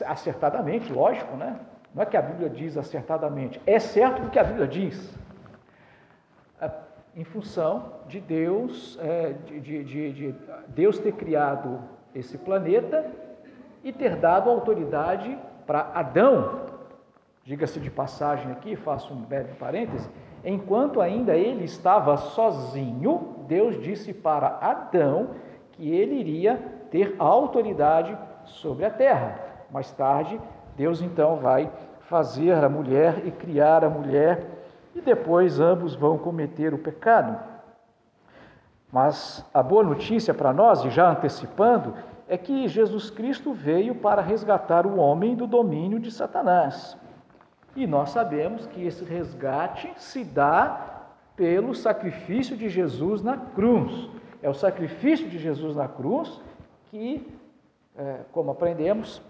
acertadamente, 0.05 0.91
lógico, 0.91 1.35
né? 1.35 1.59
Não 1.93 2.03
é 2.03 2.05
que 2.05 2.15
a 2.15 2.21
Bíblia 2.21 2.49
diz 2.49 2.77
acertadamente, 2.77 3.59
é 3.65 3.79
certo 3.79 4.23
o 4.23 4.29
que 4.29 4.39
a 4.39 4.43
Bíblia 4.43 4.67
diz 4.67 5.19
em 7.15 7.23
função 7.23 7.93
de 8.07 8.19
Deus, 8.19 8.97
é, 9.01 9.33
de, 9.45 9.59
de, 9.59 9.83
de, 9.83 10.13
de, 10.13 10.35
Deus 10.69 10.97
ter 10.97 11.13
criado 11.13 11.81
esse 12.15 12.37
planeta 12.37 13.05
e 13.83 13.91
ter 13.91 14.15
dado 14.15 14.49
autoridade 14.49 15.37
para 15.65 15.91
Adão. 15.93 16.65
Diga-se 17.43 17.79
de 17.79 17.89
passagem 17.89 18.51
aqui, 18.51 18.75
faço 18.75 19.13
um 19.13 19.21
breve 19.21 19.53
parêntese. 19.55 20.09
Enquanto 20.43 21.01
ainda 21.01 21.35
ele 21.35 21.63
estava 21.63 22.17
sozinho, 22.17 23.35
Deus 23.47 23.81
disse 23.81 24.13
para 24.13 24.57
Adão 24.61 25.29
que 25.73 25.89
ele 25.89 26.15
iria 26.15 26.57
ter 26.89 27.15
autoridade 27.19 28.17
sobre 28.45 28.85
a 28.85 28.89
terra. 28.89 29.39
Mais 29.69 29.91
tarde, 29.91 30.39
Deus 30.75 31.01
então 31.01 31.37
vai 31.37 31.71
fazer 32.01 32.63
a 32.63 32.69
mulher 32.69 33.25
e 33.25 33.31
criar 33.31 33.85
a 33.85 33.89
mulher 33.89 34.45
e 34.95 35.01
depois 35.01 35.59
ambos 35.59 35.95
vão 35.95 36.17
cometer 36.17 36.73
o 36.73 36.77
pecado. 36.77 37.37
Mas 38.91 39.45
a 39.53 39.63
boa 39.63 39.83
notícia 39.83 40.33
para 40.33 40.51
nós, 40.51 40.83
e 40.83 40.89
já 40.89 41.09
antecipando, 41.09 41.93
é 42.27 42.37
que 42.37 42.67
Jesus 42.67 43.09
Cristo 43.09 43.53
veio 43.53 43.95
para 43.95 44.21
resgatar 44.21 44.85
o 44.85 44.97
homem 44.97 45.35
do 45.35 45.47
domínio 45.47 45.99
de 45.99 46.11
Satanás. 46.11 46.97
E 47.75 47.87
nós 47.87 48.09
sabemos 48.09 48.65
que 48.67 48.85
esse 48.85 49.03
resgate 49.03 49.91
se 49.97 50.23
dá 50.23 51.03
pelo 51.35 51.73
sacrifício 51.73 52.57
de 52.57 52.69
Jesus 52.69 53.21
na 53.21 53.37
cruz. 53.37 54.09
É 54.43 54.49
o 54.49 54.53
sacrifício 54.53 55.29
de 55.29 55.39
Jesus 55.39 55.75
na 55.75 55.87
cruz 55.87 56.41
que, 56.89 57.25
é, 57.97 58.17
como 58.31 58.51
aprendemos, 58.51 59.21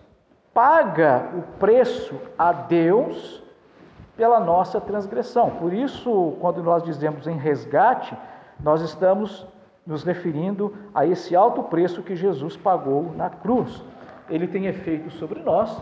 paga 0.53 1.29
o 1.37 1.41
preço 1.59 2.19
a 2.37 2.51
Deus 2.51 3.43
pela 4.17 4.39
nossa 4.39 4.81
transgressão. 4.81 5.51
Por 5.51 5.73
isso, 5.73 6.35
quando 6.41 6.63
nós 6.63 6.83
dizemos 6.83 7.27
em 7.27 7.37
resgate, 7.37 8.15
nós 8.59 8.81
estamos 8.81 9.47
nos 9.85 10.03
referindo 10.03 10.75
a 10.93 11.05
esse 11.05 11.35
alto 11.35 11.63
preço 11.63 12.03
que 12.03 12.15
Jesus 12.15 12.55
pagou 12.57 13.13
na 13.15 13.29
cruz. 13.29 13.83
Ele 14.29 14.47
tem 14.47 14.65
efeito 14.65 15.11
sobre 15.11 15.41
nós 15.41 15.75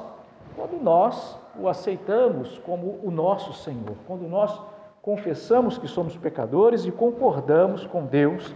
quando 0.55 0.81
nós 0.81 1.39
o 1.59 1.67
aceitamos 1.67 2.57
como 2.59 2.99
o 3.03 3.11
nosso 3.11 3.53
Senhor, 3.53 3.95
quando 4.07 4.27
nós 4.27 4.61
confessamos 5.01 5.77
que 5.77 5.87
somos 5.87 6.15
pecadores 6.17 6.85
e 6.85 6.91
concordamos 6.91 7.85
com 7.85 8.05
Deus, 8.05 8.53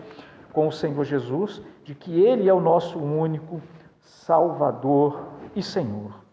com 0.51 0.67
o 0.67 0.71
Senhor 0.71 1.03
Jesus, 1.03 1.61
de 1.83 1.95
que 1.95 2.21
Ele 2.21 2.47
é 2.47 2.53
o 2.53 2.61
nosso 2.61 2.99
único 2.99 3.61
Salvador 3.99 5.27
e 5.55 5.61
Senhor. 5.61 6.23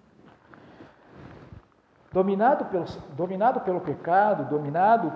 Dominado 2.13 2.65
pelo, 2.67 2.85
dominado 3.17 3.61
pelo 3.61 3.81
pecado, 3.81 4.49
dominado 4.51 5.13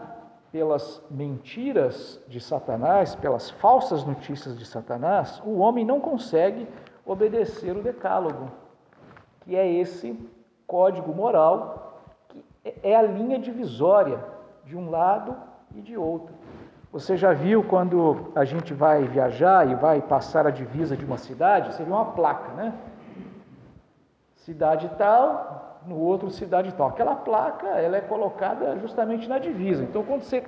pelas 0.52 1.02
mentiras 1.10 2.22
de 2.28 2.40
Satanás, 2.40 3.16
pelas 3.16 3.50
falsas 3.50 4.04
notícias 4.04 4.56
de 4.56 4.64
Satanás, 4.64 5.42
o 5.44 5.58
homem 5.58 5.84
não 5.84 6.00
consegue 6.00 6.68
obedecer 7.04 7.76
o 7.76 7.82
Decálogo, 7.82 8.48
que 9.40 9.56
é 9.56 9.68
esse 9.68 10.16
código 10.66 11.14
moral 11.14 12.02
que 12.28 12.44
é 12.82 12.96
a 12.96 13.02
linha 13.02 13.38
divisória 13.38 14.18
de 14.64 14.76
um 14.76 14.90
lado 14.90 15.36
e 15.74 15.80
de 15.80 15.96
outro. 15.96 16.34
Você 16.92 17.16
já 17.16 17.32
viu 17.32 17.64
quando 17.64 18.30
a 18.34 18.44
gente 18.44 18.72
vai 18.72 19.02
viajar 19.02 19.68
e 19.68 19.74
vai 19.74 20.00
passar 20.00 20.46
a 20.46 20.50
divisa 20.50 20.96
de 20.96 21.04
uma 21.04 21.18
cidade, 21.18 21.76
vê 21.76 21.90
uma 21.90 22.12
placa, 22.12 22.52
né? 22.52 22.72
Cidade 24.36 24.88
tal, 24.96 25.80
no 25.86 25.98
outro 25.98 26.30
cidade 26.30 26.72
tal. 26.74 26.88
Aquela 26.88 27.16
placa 27.16 27.66
ela 27.66 27.96
é 27.96 28.00
colocada 28.00 28.78
justamente 28.78 29.28
na 29.28 29.38
divisa. 29.38 29.82
Então, 29.82 30.04
quando 30.04 30.22
você 30.22 30.44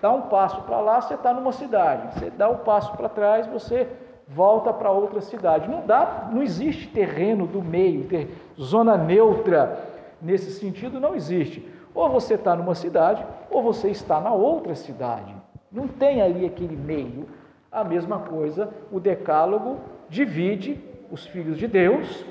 dá 0.00 0.10
um 0.10 0.22
passo 0.22 0.62
para 0.62 0.80
lá, 0.80 1.00
você 1.00 1.14
está 1.14 1.32
numa 1.32 1.52
cidade. 1.52 2.14
Você 2.14 2.30
dá 2.30 2.48
um 2.48 2.58
passo 2.58 2.96
para 2.96 3.08
trás, 3.08 3.46
você 3.46 3.88
volta 4.34 4.72
para 4.72 4.90
outra 4.90 5.20
cidade. 5.20 5.68
Não 5.68 5.86
dá, 5.86 6.28
não 6.32 6.42
existe 6.42 6.88
terreno 6.88 7.46
do 7.46 7.62
meio, 7.62 8.04
ter 8.04 8.30
zona 8.58 8.96
neutra 8.96 9.88
nesse 10.20 10.52
sentido 10.52 11.00
não 11.00 11.14
existe. 11.14 11.66
Ou 11.94 12.08
você 12.08 12.34
está 12.34 12.54
numa 12.54 12.74
cidade, 12.74 13.24
ou 13.50 13.62
você 13.62 13.90
está 13.90 14.20
na 14.20 14.32
outra 14.32 14.74
cidade. 14.74 15.34
Não 15.72 15.88
tem 15.88 16.22
ali 16.22 16.46
aquele 16.46 16.76
meio. 16.76 17.28
A 17.70 17.84
mesma 17.84 18.18
coisa, 18.20 18.72
o 18.90 18.98
decálogo 18.98 19.78
divide 20.08 20.80
os 21.10 21.26
filhos 21.26 21.56
de 21.56 21.66
Deus 21.66 22.24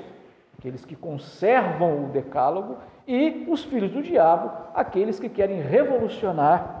aqueles 0.60 0.84
que 0.84 0.94
conservam 0.94 2.04
o 2.04 2.08
decálogo, 2.08 2.76
e 3.08 3.46
os 3.48 3.64
filhos 3.64 3.90
do 3.90 4.02
diabo, 4.02 4.50
aqueles 4.74 5.18
que 5.18 5.28
querem 5.28 5.62
revolucionar 5.62 6.79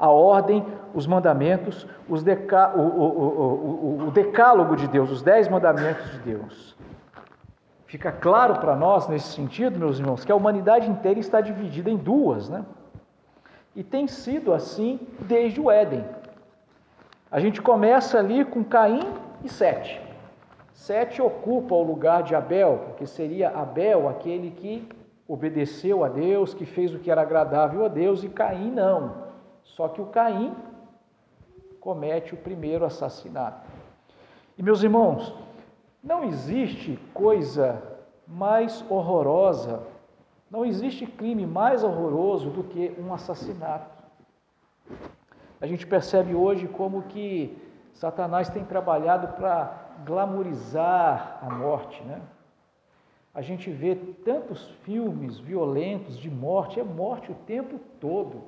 a 0.00 0.08
ordem, 0.08 0.66
os 0.94 1.06
mandamentos, 1.06 1.86
os 2.08 2.22
deca, 2.22 2.72
o, 2.74 2.80
o, 2.80 4.02
o, 4.02 4.08
o 4.08 4.10
decálogo 4.10 4.74
de 4.74 4.88
Deus, 4.88 5.10
os 5.10 5.22
dez 5.22 5.46
mandamentos 5.46 6.10
de 6.10 6.18
Deus. 6.20 6.74
Fica 7.84 8.10
claro 8.10 8.54
para 8.60 8.74
nós, 8.74 9.06
nesse 9.08 9.28
sentido, 9.28 9.78
meus 9.78 9.98
irmãos, 9.98 10.24
que 10.24 10.32
a 10.32 10.34
humanidade 10.34 10.88
inteira 10.88 11.20
está 11.20 11.42
dividida 11.42 11.90
em 11.90 11.98
duas, 11.98 12.48
né? 12.48 12.64
E 13.76 13.84
tem 13.84 14.06
sido 14.06 14.54
assim 14.54 14.98
desde 15.20 15.60
o 15.60 15.70
Éden. 15.70 16.04
A 17.30 17.38
gente 17.38 17.60
começa 17.60 18.18
ali 18.18 18.44
com 18.44 18.64
Caim 18.64 19.06
e 19.44 19.48
Sete. 19.48 20.00
Sete 20.72 21.20
ocupa 21.20 21.74
o 21.74 21.82
lugar 21.82 22.22
de 22.22 22.34
Abel, 22.34 22.80
porque 22.86 23.06
seria 23.06 23.50
Abel 23.50 24.08
aquele 24.08 24.50
que 24.50 24.88
obedeceu 25.28 26.02
a 26.02 26.08
Deus, 26.08 26.54
que 26.54 26.64
fez 26.64 26.94
o 26.94 26.98
que 26.98 27.10
era 27.10 27.20
agradável 27.20 27.84
a 27.84 27.88
Deus, 27.88 28.24
e 28.24 28.28
Caim 28.30 28.70
não. 28.70 29.29
Só 29.64 29.88
que 29.88 30.00
o 30.00 30.06
Caim 30.06 30.54
comete 31.80 32.34
o 32.34 32.36
primeiro 32.36 32.84
assassinato. 32.84 33.68
E 34.56 34.62
meus 34.62 34.82
irmãos, 34.82 35.34
não 36.02 36.24
existe 36.24 36.98
coisa 37.14 37.82
mais 38.26 38.84
horrorosa, 38.90 39.82
não 40.50 40.64
existe 40.64 41.06
crime 41.06 41.46
mais 41.46 41.82
horroroso 41.82 42.50
do 42.50 42.64
que 42.64 42.94
um 42.98 43.12
assassinato. 43.12 44.00
A 45.60 45.66
gente 45.66 45.86
percebe 45.86 46.34
hoje 46.34 46.66
como 46.66 47.02
que 47.02 47.56
Satanás 47.94 48.48
tem 48.48 48.64
trabalhado 48.64 49.28
para 49.36 49.90
glamorizar 50.04 51.38
a 51.42 51.50
morte, 51.50 52.02
né? 52.04 52.20
A 53.32 53.42
gente 53.42 53.70
vê 53.70 53.94
tantos 53.94 54.68
filmes 54.82 55.38
violentos 55.38 56.18
de 56.18 56.30
morte, 56.30 56.80
é 56.80 56.84
morte 56.84 57.30
o 57.30 57.34
tempo 57.34 57.78
todo. 58.00 58.42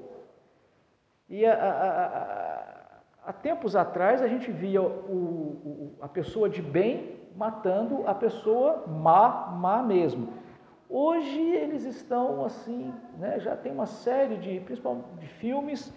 E 1.33 1.47
há 1.47 3.33
tempos 3.41 3.75
atrás 3.75 4.21
a 4.21 4.29
gente 4.29 4.53
via 4.53 4.83
o, 4.83 4.87
o, 4.87 5.93
a 6.03 6.07
pessoa 6.07 6.47
de 6.47 6.61
bem 6.61 7.23
matando 7.35 8.07
a 8.07 8.15
pessoa 8.15 8.85
má, 8.87 9.47
má 9.51 9.83
mesmo. 9.83 10.29
Hoje 10.91 11.41
eles 11.41 11.87
estão 11.87 12.45
assim, 12.45 12.93
né, 13.19 13.41
já 13.41 13.57
tem 13.57 13.73
uma 13.73 13.87
série 13.87 14.37
de, 14.37 14.61
principalmente 14.61 15.07
de 15.19 15.27
filmes 15.27 15.91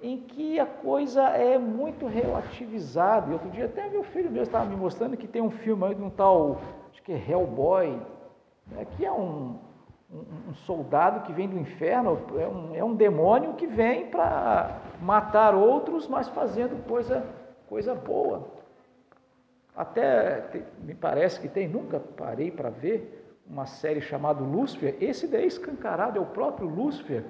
em 0.00 0.18
que 0.18 0.58
a 0.58 0.66
coisa 0.66 1.28
é 1.28 1.56
muito 1.56 2.08
relativizada. 2.08 3.30
E 3.30 3.34
outro 3.34 3.50
dia 3.50 3.66
até 3.66 3.88
meu 3.88 4.02
filho 4.02 4.32
mesmo 4.32 4.46
estava 4.46 4.64
me 4.64 4.74
mostrando 4.74 5.16
que 5.16 5.28
tem 5.28 5.40
um 5.40 5.50
filme 5.50 5.84
aí 5.84 5.94
de 5.94 6.02
um 6.02 6.10
tal, 6.10 6.60
acho 6.90 7.00
que 7.04 7.12
é 7.12 7.24
Hellboy, 7.30 8.02
né, 8.66 8.84
que 8.96 9.06
é 9.06 9.12
um, 9.12 9.60
um, 10.12 10.50
um, 10.50 10.54
soldado 10.54 11.20
que 11.20 11.32
vem 11.32 11.48
do 11.48 11.58
inferno, 11.58 12.20
é 12.38 12.46
um, 12.46 12.74
é 12.74 12.84
um 12.84 12.94
demônio 12.94 13.54
que 13.54 13.66
vem 13.66 14.06
para 14.06 14.78
matar 15.00 15.54
outros, 15.54 16.06
mas 16.06 16.28
fazendo 16.28 16.84
coisa, 16.86 17.24
coisa 17.68 17.94
boa. 17.94 18.48
Até 19.74 20.44
me 20.82 20.94
parece 20.94 21.40
que 21.40 21.48
tem, 21.48 21.66
nunca 21.66 21.98
parei 21.98 22.50
para 22.50 22.68
ver 22.68 23.22
uma 23.46 23.66
série 23.66 24.00
chamada 24.00 24.42
Lúcifer, 24.42 24.96
esse 25.00 25.26
daí 25.26 25.46
escancarado 25.46 26.18
é 26.18 26.22
o 26.22 26.26
próprio 26.26 26.68
Lúcifer, 26.68 27.24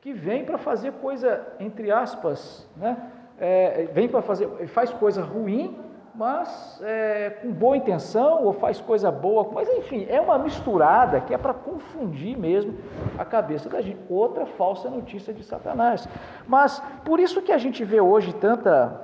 que 0.00 0.12
vem 0.12 0.44
para 0.44 0.56
fazer 0.56 0.92
coisa, 0.94 1.46
entre 1.58 1.90
aspas, 1.90 2.66
né? 2.76 3.12
É, 3.38 3.84
vem 3.92 4.06
para 4.06 4.20
fazer, 4.20 4.46
faz 4.68 4.90
coisa 4.90 5.22
ruim, 5.22 5.78
mas 6.14 6.80
é, 6.82 7.30
com 7.42 7.52
boa 7.52 7.76
intenção, 7.76 8.44
ou 8.44 8.52
faz 8.52 8.80
coisa 8.80 9.10
boa, 9.10 9.48
mas 9.52 9.68
enfim, 9.68 10.06
é 10.08 10.20
uma 10.20 10.38
misturada 10.38 11.20
que 11.20 11.32
é 11.32 11.38
para 11.38 11.54
confundir 11.54 12.36
mesmo 12.36 12.76
a 13.18 13.24
cabeça 13.24 13.68
da 13.68 13.80
gente. 13.80 13.98
Outra 14.08 14.46
falsa 14.46 14.90
notícia 14.90 15.32
de 15.32 15.42
Satanás. 15.44 16.08
Mas 16.46 16.82
por 17.04 17.20
isso 17.20 17.40
que 17.42 17.52
a 17.52 17.58
gente 17.58 17.84
vê 17.84 18.00
hoje 18.00 18.32
tanta, 18.34 19.00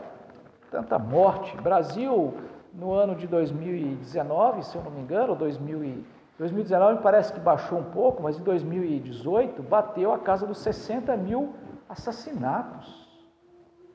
tanta 0.71 0.99
morte. 0.99 1.57
Brasil, 1.59 2.35
no 2.75 2.93
ano 2.93 3.15
de 3.15 3.27
2019, 3.27 4.65
se 4.65 4.77
eu 4.77 4.83
não 4.83 4.91
me 4.91 5.01
engano, 5.01 5.35
2000 5.35 6.05
2019 6.39 7.01
parece 7.03 7.33
que 7.33 7.41
baixou 7.41 7.79
um 7.79 7.85
pouco, 7.85 8.23
mas 8.23 8.39
em 8.39 8.43
2018 8.43 9.63
bateu 9.63 10.13
a 10.13 10.19
casa 10.19 10.47
dos 10.47 10.59
60 10.59 11.17
mil 11.17 11.55
assassinatos. 11.89 13.07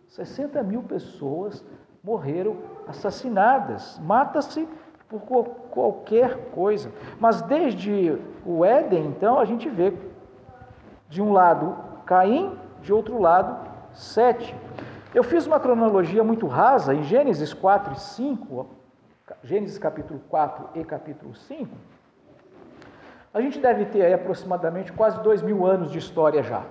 60 0.07 0.61
mil 0.63 0.81
pessoas 0.83 1.63
morreram 2.03 2.57
assassinadas. 2.87 3.99
Mata-se 3.99 4.67
por 5.07 5.21
qualquer 5.71 6.51
coisa. 6.51 6.91
Mas 7.19 7.41
desde 7.41 8.17
o 8.45 8.63
Éden, 8.63 9.07
então, 9.07 9.39
a 9.39 9.45
gente 9.45 9.69
vê 9.69 9.93
de 11.09 11.21
um 11.21 11.31
lado 11.31 11.75
Caim, 12.05 12.57
de 12.81 12.93
outro 12.93 13.19
lado 13.19 13.69
Sete. 13.93 14.55
Eu 15.13 15.23
fiz 15.23 15.45
uma 15.45 15.59
cronologia 15.59 16.23
muito 16.23 16.47
rasa 16.47 16.93
em 16.93 17.03
Gênesis 17.03 17.53
4 17.53 17.93
e 17.93 17.99
5, 17.99 18.65
Gênesis 19.43 19.77
capítulo 19.77 20.21
4 20.29 20.69
e 20.75 20.83
capítulo 20.85 21.35
5. 21.35 21.69
A 23.33 23.41
gente 23.41 23.59
deve 23.59 23.85
ter 23.85 24.03
aí 24.03 24.13
aproximadamente 24.13 24.93
quase 24.93 25.21
dois 25.21 25.41
mil 25.41 25.65
anos 25.65 25.91
de 25.91 25.97
história 25.97 26.41
já. 26.41 26.63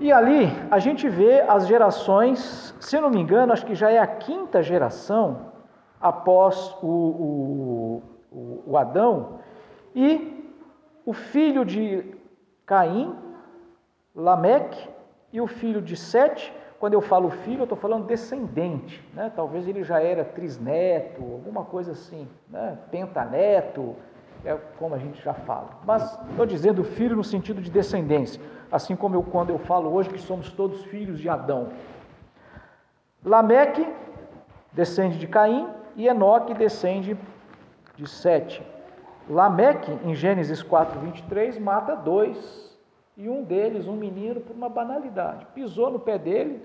E 0.00 0.12
ali 0.12 0.48
a 0.70 0.78
gente 0.78 1.08
vê 1.08 1.40
as 1.42 1.66
gerações, 1.66 2.74
se 2.80 3.00
não 3.00 3.10
me 3.10 3.20
engano, 3.20 3.52
acho 3.52 3.64
que 3.64 3.74
já 3.74 3.90
é 3.90 3.98
a 3.98 4.06
quinta 4.06 4.62
geração 4.62 5.52
após 6.00 6.76
o, 6.82 8.02
o, 8.30 8.62
o 8.66 8.76
Adão, 8.76 9.38
e 9.94 10.52
o 11.06 11.12
filho 11.12 11.64
de 11.64 12.14
Caim, 12.66 13.14
Lameque, 14.14 14.88
e 15.32 15.40
o 15.40 15.46
filho 15.46 15.80
de 15.80 15.96
Sete, 15.96 16.52
quando 16.78 16.94
eu 16.94 17.00
falo 17.00 17.30
filho, 17.30 17.60
eu 17.60 17.64
estou 17.64 17.78
falando 17.78 18.06
descendente, 18.06 19.02
né? 19.14 19.32
talvez 19.34 19.66
ele 19.66 19.82
já 19.82 20.00
era 20.00 20.24
trisneto, 20.24 21.22
alguma 21.22 21.64
coisa 21.64 21.92
assim, 21.92 22.28
né? 22.48 22.78
pentaneto, 22.90 23.96
é 24.44 24.54
como 24.78 24.94
a 24.94 24.98
gente 24.98 25.22
já 25.22 25.32
fala. 25.32 25.70
Mas 25.86 26.18
estou 26.28 26.44
dizendo 26.44 26.84
filho 26.84 27.16
no 27.16 27.24
sentido 27.24 27.62
de 27.62 27.70
descendência, 27.70 28.40
assim 28.70 28.96
como 28.96 29.14
eu 29.14 29.22
quando 29.22 29.50
eu 29.50 29.58
falo 29.58 29.92
hoje 29.92 30.10
que 30.10 30.18
somos 30.18 30.50
todos 30.50 30.84
filhos 30.84 31.18
de 31.18 31.28
Adão. 31.28 31.68
Lameque 33.24 33.86
descende 34.72 35.18
de 35.18 35.26
Caim 35.26 35.68
e 35.96 36.06
Enoque 36.08 36.54
descende 36.54 37.16
de 37.96 38.08
Sete. 38.08 38.62
Lameque, 39.28 39.90
em 40.04 40.14
Gênesis 40.14 40.62
4, 40.62 41.00
23, 41.00 41.58
mata 41.58 41.94
dois, 41.96 42.76
e 43.16 43.28
um 43.28 43.42
deles, 43.42 43.86
um 43.86 43.96
menino, 43.96 44.40
por 44.40 44.54
uma 44.54 44.68
banalidade. 44.68 45.46
Pisou 45.54 45.90
no 45.90 45.98
pé 45.98 46.18
dele, 46.18 46.60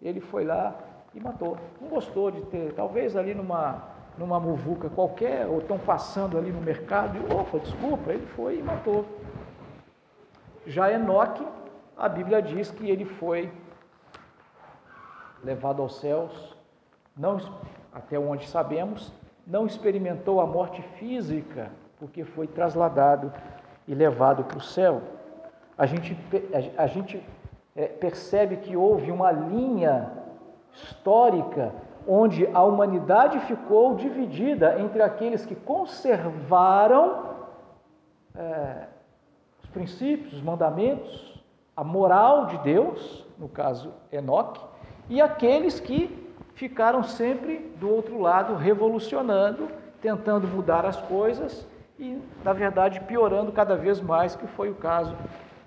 ele 0.00 0.20
foi 0.20 0.44
lá 0.44 0.78
e 1.14 1.20
matou. 1.20 1.56
Não 1.80 1.88
gostou 1.88 2.30
de 2.30 2.42
ter, 2.42 2.72
talvez 2.74 3.16
ali 3.16 3.34
numa 3.34 3.96
numa 4.18 4.40
muvuca 4.40 4.90
qualquer, 4.90 5.46
ou 5.46 5.58
estão 5.58 5.78
passando 5.78 6.36
ali 6.36 6.50
no 6.50 6.60
mercado 6.60 7.16
e, 7.16 7.32
opa, 7.32 7.60
desculpa, 7.60 8.12
ele 8.12 8.26
foi 8.26 8.58
e 8.58 8.62
matou. 8.62 9.04
Já 10.68 10.92
Enoque, 10.92 11.42
a 11.96 12.10
Bíblia 12.10 12.42
diz 12.42 12.70
que 12.70 12.90
ele 12.90 13.06
foi 13.06 13.50
levado 15.42 15.80
aos 15.80 15.98
céus, 15.98 16.54
não, 17.16 17.38
até 17.90 18.18
onde 18.18 18.46
sabemos, 18.46 19.10
não 19.46 19.64
experimentou 19.64 20.42
a 20.42 20.46
morte 20.46 20.82
física, 20.98 21.70
porque 21.98 22.22
foi 22.22 22.46
trasladado 22.46 23.32
e 23.86 23.94
levado 23.94 24.44
para 24.44 24.58
o 24.58 24.60
céu. 24.60 25.00
A 25.78 25.86
gente, 25.86 26.14
a, 26.76 26.86
gente 26.86 27.26
é, 27.74 27.86
percebe 27.86 28.58
que 28.58 28.76
houve 28.76 29.10
uma 29.10 29.32
linha 29.32 30.12
histórica 30.70 31.72
onde 32.06 32.46
a 32.52 32.62
humanidade 32.62 33.40
ficou 33.40 33.94
dividida 33.94 34.78
entre 34.78 35.00
aqueles 35.00 35.46
que 35.46 35.54
conservaram 35.54 37.24
é, 38.34 38.87
princípios, 39.78 40.32
os 40.32 40.42
mandamentos, 40.42 41.40
a 41.76 41.84
moral 41.84 42.46
de 42.46 42.58
Deus, 42.58 43.24
no 43.38 43.48
caso 43.48 43.92
Enoque, 44.10 44.60
e 45.08 45.20
aqueles 45.20 45.78
que 45.78 46.28
ficaram 46.56 47.04
sempre 47.04 47.72
do 47.78 47.88
outro 47.88 48.20
lado, 48.20 48.56
revolucionando, 48.56 49.68
tentando 50.02 50.48
mudar 50.48 50.84
as 50.84 50.96
coisas 51.02 51.64
e, 51.96 52.20
na 52.44 52.52
verdade, 52.52 52.98
piorando 53.02 53.52
cada 53.52 53.76
vez 53.76 54.00
mais, 54.00 54.34
que 54.34 54.48
foi 54.48 54.68
o 54.68 54.74
caso 54.74 55.14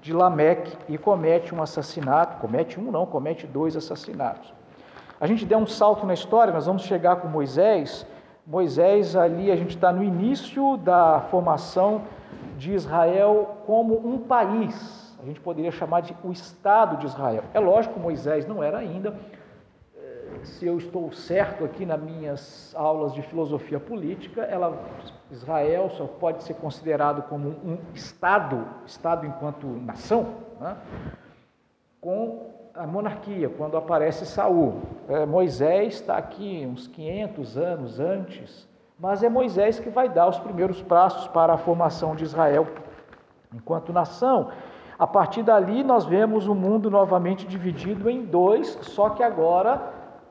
de 0.01 0.11
Lameque, 0.11 0.75
e 0.89 0.97
comete 0.97 1.55
um 1.55 1.61
assassinato, 1.61 2.37
comete 2.41 2.77
um 2.77 2.91
não, 2.91 3.05
comete 3.05 3.47
dois 3.47 3.77
assassinatos. 3.77 4.53
A 5.21 5.25
gente 5.25 5.45
der 5.45 5.55
um 5.55 5.67
salto 5.67 6.05
na 6.05 6.13
história, 6.13 6.51
nós 6.51 6.65
vamos 6.65 6.81
chegar 6.81 7.17
com 7.17 7.29
Moisés. 7.29 8.05
Moisés, 8.45 9.15
ali, 9.15 9.49
a 9.51 9.55
gente 9.55 9.75
está 9.75 9.93
no 9.93 10.03
início 10.03 10.75
da 10.77 11.21
formação 11.31 12.01
de 12.61 12.73
Israel 12.73 13.57
como 13.65 13.95
um 14.07 14.19
país. 14.19 15.15
A 15.21 15.25
gente 15.25 15.39
poderia 15.39 15.71
chamar 15.71 16.01
de 16.01 16.15
o 16.23 16.31
Estado 16.31 16.97
de 16.97 17.05
Israel. 17.05 17.43
É 17.53 17.59
lógico 17.59 17.99
Moisés 17.99 18.47
não 18.47 18.63
era 18.63 18.77
ainda 18.77 19.15
se 20.43 20.65
eu 20.65 20.77
estou 20.77 21.11
certo 21.11 21.63
aqui 21.63 21.85
nas 21.85 22.01
minhas 22.01 22.73
aulas 22.75 23.13
de 23.13 23.21
filosofia 23.21 23.79
política, 23.79 24.41
ela, 24.43 24.77
Israel 25.29 25.89
só 25.91 26.05
pode 26.05 26.43
ser 26.43 26.55
considerado 26.55 27.23
como 27.23 27.49
um 27.49 27.77
Estado, 27.93 28.65
Estado 28.85 29.25
enquanto 29.25 29.67
nação, 29.67 30.35
né? 30.59 30.77
com 31.99 32.49
a 32.73 32.87
monarquia, 32.87 33.49
quando 33.49 33.77
aparece 33.77 34.25
Saul. 34.25 34.81
É, 35.07 35.25
Moisés 35.25 35.95
está 35.95 36.17
aqui 36.17 36.65
uns 36.65 36.87
500 36.87 37.57
anos 37.57 37.99
antes, 37.99 38.67
mas 39.01 39.23
é 39.23 39.29
Moisés 39.29 39.79
que 39.79 39.89
vai 39.89 40.07
dar 40.07 40.27
os 40.27 40.37
primeiros 40.37 40.79
passos 40.83 41.27
para 41.29 41.53
a 41.53 41.57
formação 41.57 42.15
de 42.15 42.23
Israel 42.23 42.67
enquanto 43.51 43.91
nação. 43.91 44.51
A 44.97 45.07
partir 45.07 45.41
dali, 45.41 45.83
nós 45.83 46.05
vemos 46.05 46.47
o 46.47 46.53
mundo 46.53 46.91
novamente 46.91 47.47
dividido 47.47 48.07
em 48.07 48.23
dois, 48.23 48.77
só 48.83 49.09
que 49.09 49.23
agora 49.23 49.81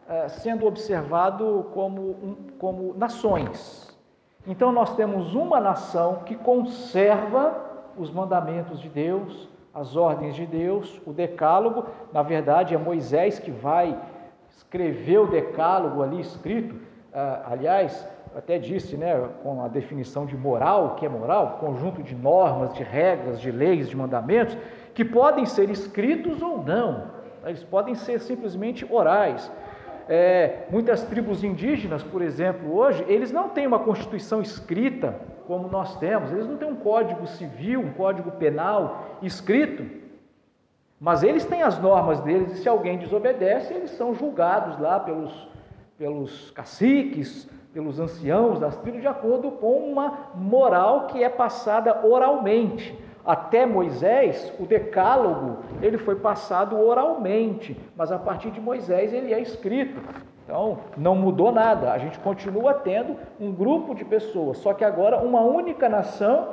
é, 0.08 0.28
sendo 0.28 0.66
observado 0.66 1.66
como, 1.74 2.00
um, 2.00 2.36
como 2.60 2.94
nações. 2.96 3.98
Então 4.46 4.70
nós 4.70 4.94
temos 4.94 5.34
uma 5.34 5.58
nação 5.58 6.20
que 6.24 6.36
conserva 6.36 7.60
os 7.96 8.08
mandamentos 8.08 8.78
de 8.78 8.88
Deus, 8.88 9.48
as 9.74 9.96
ordens 9.96 10.36
de 10.36 10.46
Deus, 10.46 11.00
o 11.04 11.12
decálogo. 11.12 11.86
Na 12.12 12.22
verdade, 12.22 12.72
é 12.72 12.78
Moisés 12.78 13.40
que 13.40 13.50
vai 13.50 14.00
escrever 14.48 15.18
o 15.18 15.26
decálogo 15.26 16.04
ali 16.04 16.20
escrito. 16.20 16.76
Ah, 17.12 17.48
aliás, 17.50 18.08
até 18.34 18.58
disse, 18.58 18.96
né, 18.96 19.28
com 19.42 19.62
a 19.62 19.68
definição 19.68 20.24
de 20.24 20.36
moral, 20.36 20.86
o 20.86 20.94
que 20.94 21.04
é 21.04 21.08
moral, 21.08 21.58
conjunto 21.60 22.02
de 22.02 22.14
normas, 22.14 22.72
de 22.74 22.82
regras, 22.82 23.40
de 23.40 23.50
leis, 23.50 23.88
de 23.88 23.96
mandamentos, 23.96 24.56
que 24.94 25.04
podem 25.04 25.44
ser 25.46 25.68
escritos 25.70 26.40
ou 26.40 26.62
não. 26.62 27.10
Eles 27.44 27.64
podem 27.64 27.94
ser 27.94 28.20
simplesmente 28.20 28.86
orais. 28.88 29.50
É, 30.08 30.66
muitas 30.70 31.02
tribos 31.04 31.42
indígenas, 31.42 32.02
por 32.02 32.22
exemplo, 32.22 32.74
hoje, 32.74 33.04
eles 33.08 33.32
não 33.32 33.48
têm 33.48 33.66
uma 33.66 33.78
constituição 33.78 34.40
escrita 34.40 35.14
como 35.46 35.68
nós 35.68 35.96
temos, 35.96 36.30
eles 36.30 36.46
não 36.46 36.56
têm 36.56 36.68
um 36.68 36.76
código 36.76 37.26
civil, 37.26 37.80
um 37.80 37.92
código 37.92 38.30
penal 38.32 39.18
escrito, 39.22 39.84
mas 41.00 41.22
eles 41.22 41.44
têm 41.44 41.62
as 41.62 41.78
normas 41.80 42.20
deles 42.20 42.52
e 42.52 42.62
se 42.62 42.68
alguém 42.68 42.98
desobedece, 42.98 43.72
eles 43.72 43.90
são 43.92 44.14
julgados 44.14 44.78
lá 44.78 45.00
pelos, 45.00 45.48
pelos 45.96 46.50
caciques, 46.50 47.48
pelos 47.72 48.00
anciãos 48.00 48.58
das 48.58 48.76
tribos, 48.76 49.00
de 49.00 49.06
acordo 49.06 49.50
com 49.52 49.76
uma 49.76 50.30
moral 50.34 51.06
que 51.06 51.22
é 51.22 51.28
passada 51.28 52.04
oralmente. 52.04 52.96
Até 53.24 53.66
Moisés, 53.66 54.52
o 54.58 54.64
decálogo, 54.64 55.58
ele 55.80 55.98
foi 55.98 56.16
passado 56.16 56.78
oralmente, 56.80 57.78
mas 57.96 58.10
a 58.10 58.18
partir 58.18 58.50
de 58.50 58.60
Moisés 58.60 59.12
ele 59.12 59.32
é 59.32 59.40
escrito. 59.40 60.00
Então, 60.44 60.78
não 60.96 61.14
mudou 61.14 61.52
nada. 61.52 61.92
A 61.92 61.98
gente 61.98 62.18
continua 62.18 62.74
tendo 62.74 63.16
um 63.38 63.52
grupo 63.52 63.94
de 63.94 64.04
pessoas, 64.04 64.58
só 64.58 64.74
que 64.74 64.84
agora 64.84 65.18
uma 65.18 65.42
única 65.42 65.88
nação 65.88 66.48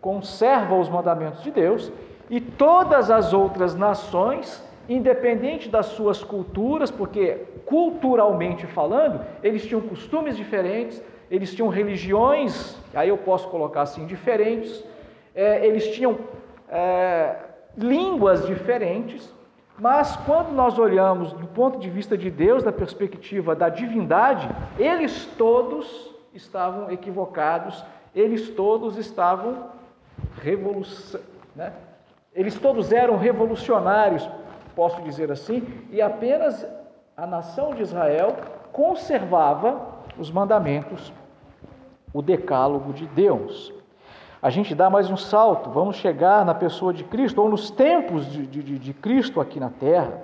conserva 0.00 0.76
os 0.76 0.88
mandamentos 0.88 1.42
de 1.42 1.50
Deus 1.50 1.90
e 2.28 2.40
todas 2.40 3.10
as 3.10 3.32
outras 3.32 3.74
nações, 3.74 4.64
independente 4.90 5.68
das 5.68 5.86
suas 5.86 6.24
culturas, 6.24 6.90
porque 6.90 7.46
culturalmente 7.64 8.66
falando, 8.66 9.24
eles 9.40 9.64
tinham 9.64 9.80
costumes 9.80 10.36
diferentes, 10.36 11.00
eles 11.30 11.54
tinham 11.54 11.68
religiões, 11.68 12.76
aí 12.92 13.08
eu 13.08 13.16
posso 13.16 13.48
colocar 13.48 13.82
assim, 13.82 14.04
diferentes, 14.04 14.84
é, 15.32 15.64
eles 15.64 15.86
tinham 15.94 16.18
é, 16.68 17.36
línguas 17.78 18.44
diferentes, 18.48 19.32
mas 19.78 20.16
quando 20.26 20.50
nós 20.50 20.76
olhamos 20.76 21.32
do 21.34 21.46
ponto 21.46 21.78
de 21.78 21.88
vista 21.88 22.18
de 22.18 22.28
Deus, 22.28 22.64
da 22.64 22.72
perspectiva 22.72 23.54
da 23.54 23.68
divindade, 23.68 24.48
eles 24.76 25.24
todos 25.38 26.12
estavam 26.34 26.90
equivocados, 26.90 27.84
eles 28.12 28.50
todos 28.50 28.98
estavam 28.98 29.70
revolução, 30.42 31.20
né? 31.54 31.72
eles 32.34 32.58
todos 32.58 32.92
eram 32.92 33.16
revolucionários, 33.16 34.28
posso 34.74 35.00
dizer 35.02 35.30
assim, 35.30 35.66
e 35.90 36.00
apenas 36.00 36.66
a 37.16 37.26
nação 37.26 37.74
de 37.74 37.82
Israel 37.82 38.36
conservava 38.72 40.00
os 40.18 40.30
mandamentos, 40.30 41.12
o 42.12 42.22
decálogo 42.22 42.92
de 42.92 43.06
Deus 43.06 43.72
a 44.42 44.48
gente 44.48 44.74
dá 44.74 44.88
mais 44.88 45.10
um 45.10 45.18
salto, 45.18 45.68
vamos 45.68 45.96
chegar 45.96 46.46
na 46.46 46.54
pessoa 46.54 46.94
de 46.94 47.04
Cristo, 47.04 47.42
ou 47.42 47.48
nos 47.48 47.70
tempos 47.70 48.24
de, 48.30 48.46
de, 48.46 48.78
de 48.78 48.94
Cristo 48.94 49.38
aqui 49.38 49.60
na 49.60 49.68
terra, 49.68 50.22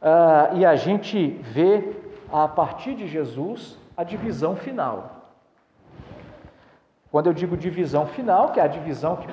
uh, 0.00 0.56
e 0.56 0.64
a 0.64 0.74
gente 0.74 1.28
vê, 1.42 1.92
a 2.32 2.48
partir 2.48 2.94
de 2.94 3.06
Jesus, 3.06 3.78
a 3.94 4.02
divisão 4.02 4.56
final. 4.56 5.28
Quando 7.10 7.26
eu 7.26 7.34
digo 7.34 7.54
divisão 7.54 8.06
final, 8.06 8.52
que 8.52 8.58
é 8.58 8.62
a 8.62 8.66
divisão 8.66 9.16
que 9.16 9.28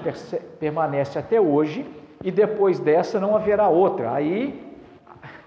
permanece 0.60 1.18
até 1.18 1.40
hoje, 1.40 1.90
e 2.24 2.32
depois 2.32 2.80
dessa 2.80 3.20
não 3.20 3.36
haverá 3.36 3.70
outra. 3.70 4.12
Aí, 4.12 4.78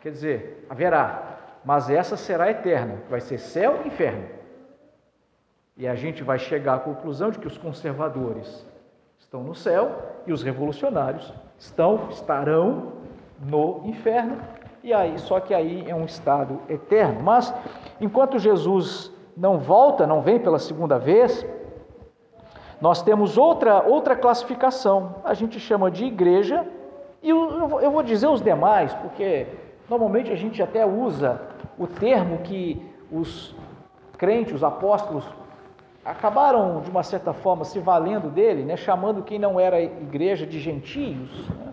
quer 0.00 0.10
dizer, 0.10 0.66
haverá, 0.68 1.38
mas 1.64 1.90
essa 1.90 2.16
será 2.16 2.50
eterna, 2.50 2.98
vai 3.08 3.20
ser 3.20 3.38
céu 3.38 3.80
e 3.84 3.88
inferno. 3.88 4.26
E 5.76 5.86
a 5.86 5.94
gente 5.94 6.22
vai 6.22 6.38
chegar 6.38 6.74
à 6.74 6.78
conclusão 6.78 7.30
de 7.30 7.38
que 7.38 7.46
os 7.46 7.56
conservadores 7.56 8.66
estão 9.18 9.42
no 9.42 9.54
céu 9.54 9.90
e 10.26 10.32
os 10.32 10.42
revolucionários 10.42 11.32
estão 11.58 12.08
estarão 12.10 12.92
no 13.40 13.82
inferno. 13.84 14.36
E 14.82 14.92
aí, 14.92 15.18
só 15.18 15.40
que 15.40 15.54
aí 15.54 15.88
é 15.88 15.94
um 15.94 16.04
estado 16.04 16.60
eterno. 16.68 17.22
Mas 17.22 17.54
enquanto 18.00 18.38
Jesus 18.38 19.12
não 19.36 19.58
volta, 19.58 20.06
não 20.06 20.20
vem 20.20 20.38
pela 20.38 20.58
segunda 20.58 20.98
vez, 20.98 21.46
nós 22.82 23.00
temos 23.00 23.38
outra 23.38 23.80
outra 23.82 24.16
classificação. 24.16 25.14
A 25.24 25.34
gente 25.34 25.60
chama 25.60 25.88
de 25.88 26.04
igreja 26.04 26.66
e 27.22 27.30
eu, 27.30 27.80
eu 27.80 27.90
vou 27.92 28.02
dizer 28.02 28.26
os 28.26 28.42
demais, 28.42 28.92
porque 28.94 29.46
normalmente 29.88 30.32
a 30.32 30.34
gente 30.34 30.60
até 30.60 30.84
usa 30.84 31.40
o 31.78 31.86
termo 31.86 32.38
que 32.38 32.82
os 33.10 33.54
crentes, 34.18 34.54
os 34.54 34.64
apóstolos 34.64 35.24
acabaram, 36.04 36.80
de 36.80 36.90
uma 36.90 37.04
certa 37.04 37.32
forma, 37.32 37.64
se 37.64 37.78
valendo 37.78 38.28
dele, 38.28 38.64
né, 38.64 38.76
chamando 38.76 39.22
quem 39.22 39.38
não 39.38 39.60
era 39.60 39.80
igreja 39.80 40.44
de 40.44 40.58
gentios. 40.58 41.48
Né? 41.50 41.72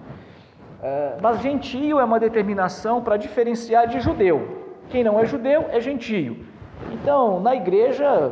É, 0.83 1.17
mas 1.19 1.41
gentio 1.41 1.99
é 1.99 2.03
uma 2.03 2.19
determinação 2.19 3.01
para 3.01 3.17
diferenciar 3.17 3.87
de 3.87 3.99
judeu. 3.99 4.67
Quem 4.89 5.03
não 5.03 5.19
é 5.19 5.25
judeu 5.25 5.65
é 5.71 5.81
gentio. 5.81 6.45
Então, 6.91 7.39
na 7.39 7.55
igreja, 7.55 8.31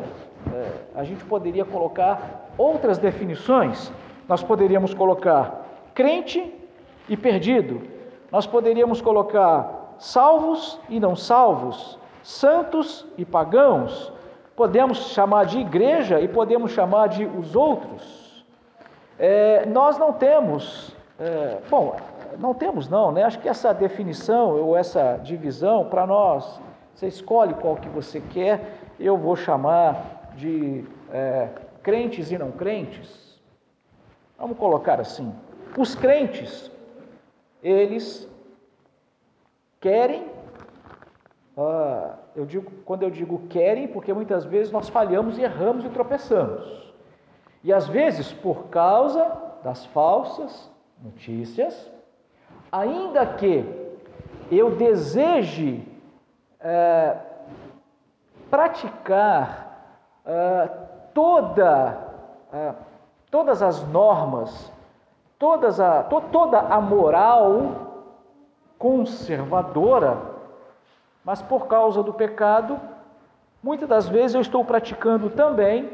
é, 0.54 0.72
a 0.94 1.04
gente 1.04 1.26
poderia 1.26 1.66
colocar 1.66 2.47
outras 2.58 2.98
definições. 2.98 3.92
Nós 4.28 4.44
poderíamos 4.44 4.94
colocar 4.94 5.66
crente 5.94 6.54
e 7.08 7.16
perdido. 7.16 7.82
Nós 8.32 8.46
poderíamos 8.46 9.02
colocar 9.02 9.96
salvos 9.98 10.80
e 10.90 11.00
não 11.00 11.16
salvos, 11.16 11.98
santos 12.22 13.06
e 13.18 13.26
pagãos 13.26 14.12
podemos 14.58 15.12
chamar 15.12 15.46
de 15.46 15.60
igreja 15.60 16.20
e 16.20 16.28
podemos 16.28 16.72
chamar 16.72 17.08
de 17.10 17.24
os 17.26 17.56
outros. 17.56 18.44
É, 19.20 19.68
nós 19.68 20.00
não 20.00 20.12
temos, 20.12 20.96
é, 21.20 21.60
bom, 21.70 21.96
não 22.40 22.56
temos 22.56 22.90
não, 22.90 23.12
né? 23.12 23.24
Acho 23.24 23.40
que 23.40 23.48
essa 23.48 23.72
definição 23.72 24.60
ou 24.60 24.76
essa 24.76 25.20
divisão 25.24 25.86
para 25.86 26.08
nós, 26.08 26.60
você 26.94 27.08
escolhe 27.08 27.54
qual 27.54 27.76
que 27.76 27.88
você 27.88 28.20
quer. 28.20 28.80
Eu 29.00 29.16
vou 29.16 29.36
chamar 29.36 30.32
de 30.36 30.84
é, 31.14 31.50
crentes 31.88 32.32
e 32.34 32.38
não 32.38 32.52
crentes. 32.52 33.40
Vamos 34.38 34.58
colocar 34.58 35.00
assim: 35.00 35.34
os 35.78 35.96
crentes, 35.96 36.70
eles 37.64 38.30
querem 39.80 40.30
ah, 41.58 42.18
eu 42.36 42.46
digo, 42.46 42.70
quando 42.84 43.04
eu 43.04 43.10
digo 43.10 43.48
querem, 43.48 43.88
porque 43.88 44.14
muitas 44.14 44.44
vezes 44.44 44.72
nós 44.72 44.90
falhamos 44.90 45.38
e 45.38 45.44
erramos 45.44 45.86
e 45.86 45.90
tropeçamos. 45.90 46.94
E 47.64 47.72
às 47.72 47.88
vezes, 47.88 48.34
por 48.34 48.66
causa 48.66 49.26
das 49.64 49.86
falsas 49.88 50.70
notícias, 51.02 51.90
ainda 52.70 53.26
que 53.26 53.66
eu 54.52 54.76
deseje 54.76 55.88
é, 56.60 57.18
praticar 58.52 60.04
é, 60.26 60.87
toda, 61.18 61.98
é, 62.54 62.74
todas 63.32 63.64
as 63.64 63.82
normas, 63.88 64.72
todas 65.40 65.80
a, 65.80 66.04
to, 66.04 66.22
toda 66.32 66.60
a 66.60 66.80
moral 66.80 68.06
conservadora, 68.78 70.16
mas 71.26 71.42
por 71.42 71.66
causa 71.66 72.04
do 72.04 72.14
pecado, 72.14 72.80
muitas 73.64 73.90
das 73.90 74.08
vezes 74.08 74.36
eu 74.36 74.42
estou 74.42 74.64
praticando 74.64 75.32
também, 75.32 75.90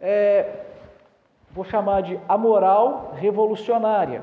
é, 0.00 0.64
vou 1.50 1.62
chamar 1.62 2.00
de 2.00 2.18
a 2.26 2.38
moral 2.38 3.12
revolucionária. 3.16 4.22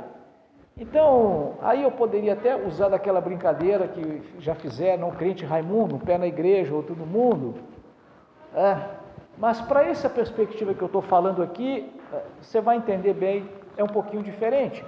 Então, 0.75 1.53
aí 1.61 1.83
eu 1.83 1.91
poderia 1.91 2.33
até 2.33 2.55
usar 2.55 2.89
daquela 2.89 3.21
brincadeira 3.21 3.87
que 3.87 4.23
já 4.39 4.55
fizeram, 4.55 5.09
um 5.09 5.11
crente 5.11 5.45
Raimundo, 5.45 5.97
um 5.97 5.99
pé 5.99 6.17
na 6.17 6.25
igreja, 6.25 6.73
outro 6.73 6.95
no 6.95 7.05
mundo. 7.05 7.53
É, 8.55 9.04
mas 9.37 9.61
para 9.61 9.83
essa 9.83 10.09
perspectiva 10.09 10.73
que 10.73 10.81
eu 10.81 10.87
estou 10.87 11.01
falando 11.01 11.43
aqui, 11.43 11.91
é, 12.13 12.21
você 12.41 12.61
vai 12.61 12.77
entender 12.77 13.13
bem, 13.13 13.49
é 13.75 13.83
um 13.83 13.87
pouquinho 13.87 14.23
diferente. 14.23 14.83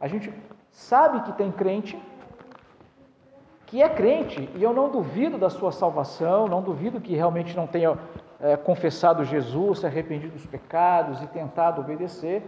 A 0.00 0.08
gente 0.08 0.32
sabe 0.70 1.20
que 1.22 1.32
tem 1.32 1.50
crente 1.50 2.00
que 3.70 3.80
é 3.80 3.88
crente, 3.88 4.50
e 4.56 4.62
eu 4.64 4.72
não 4.72 4.90
duvido 4.90 5.38
da 5.38 5.48
sua 5.48 5.70
salvação, 5.70 6.48
não 6.48 6.60
duvido 6.60 7.00
que 7.00 7.14
realmente 7.14 7.56
não 7.56 7.68
tenha 7.68 7.96
é, 8.40 8.56
confessado 8.56 9.24
Jesus, 9.24 9.78
se 9.78 9.86
arrependido 9.86 10.32
dos 10.32 10.44
pecados 10.44 11.22
e 11.22 11.26
tentado 11.28 11.80
obedecer, 11.80 12.42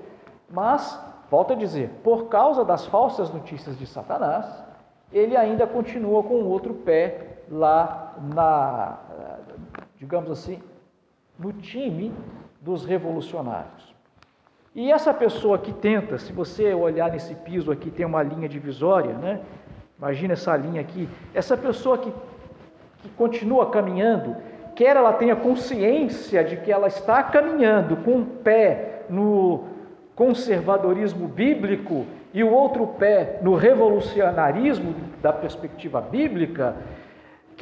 mas, 0.50 1.00
volto 1.30 1.52
a 1.52 1.56
dizer, 1.56 1.90
por 2.02 2.26
causa 2.26 2.64
das 2.64 2.86
falsas 2.86 3.32
notícias 3.32 3.78
de 3.78 3.86
Satanás, 3.86 4.64
ele 5.12 5.36
ainda 5.36 5.64
continua 5.64 6.24
com 6.24 6.34
o 6.34 6.48
outro 6.48 6.74
pé 6.74 7.42
lá 7.48 8.14
na, 8.34 8.98
digamos 9.96 10.28
assim, 10.28 10.60
no 11.42 11.52
time 11.52 12.12
dos 12.60 12.84
revolucionários. 12.84 13.92
E 14.74 14.90
essa 14.90 15.12
pessoa 15.12 15.58
que 15.58 15.72
tenta, 15.72 16.16
se 16.16 16.32
você 16.32 16.72
olhar 16.72 17.10
nesse 17.10 17.34
piso 17.34 17.70
aqui, 17.70 17.90
tem 17.90 18.06
uma 18.06 18.22
linha 18.22 18.48
divisória, 18.48 19.12
né? 19.14 19.40
Imagina 19.98 20.32
essa 20.32 20.56
linha 20.56 20.80
aqui. 20.80 21.08
Essa 21.34 21.56
pessoa 21.56 21.98
que, 21.98 22.10
que 23.02 23.08
continua 23.10 23.66
caminhando, 23.70 24.36
quer 24.74 24.96
ela 24.96 25.12
tenha 25.12 25.36
consciência 25.36 26.42
de 26.42 26.56
que 26.56 26.72
ela 26.72 26.86
está 26.86 27.22
caminhando 27.22 27.96
com 27.98 28.12
um 28.12 28.24
pé 28.24 29.02
no 29.10 29.64
conservadorismo 30.14 31.28
bíblico 31.28 32.06
e 32.32 32.42
o 32.42 32.50
outro 32.50 32.86
pé 32.86 33.40
no 33.42 33.54
revolucionarismo 33.54 34.94
da 35.20 35.32
perspectiva 35.32 36.00
bíblica, 36.00 36.76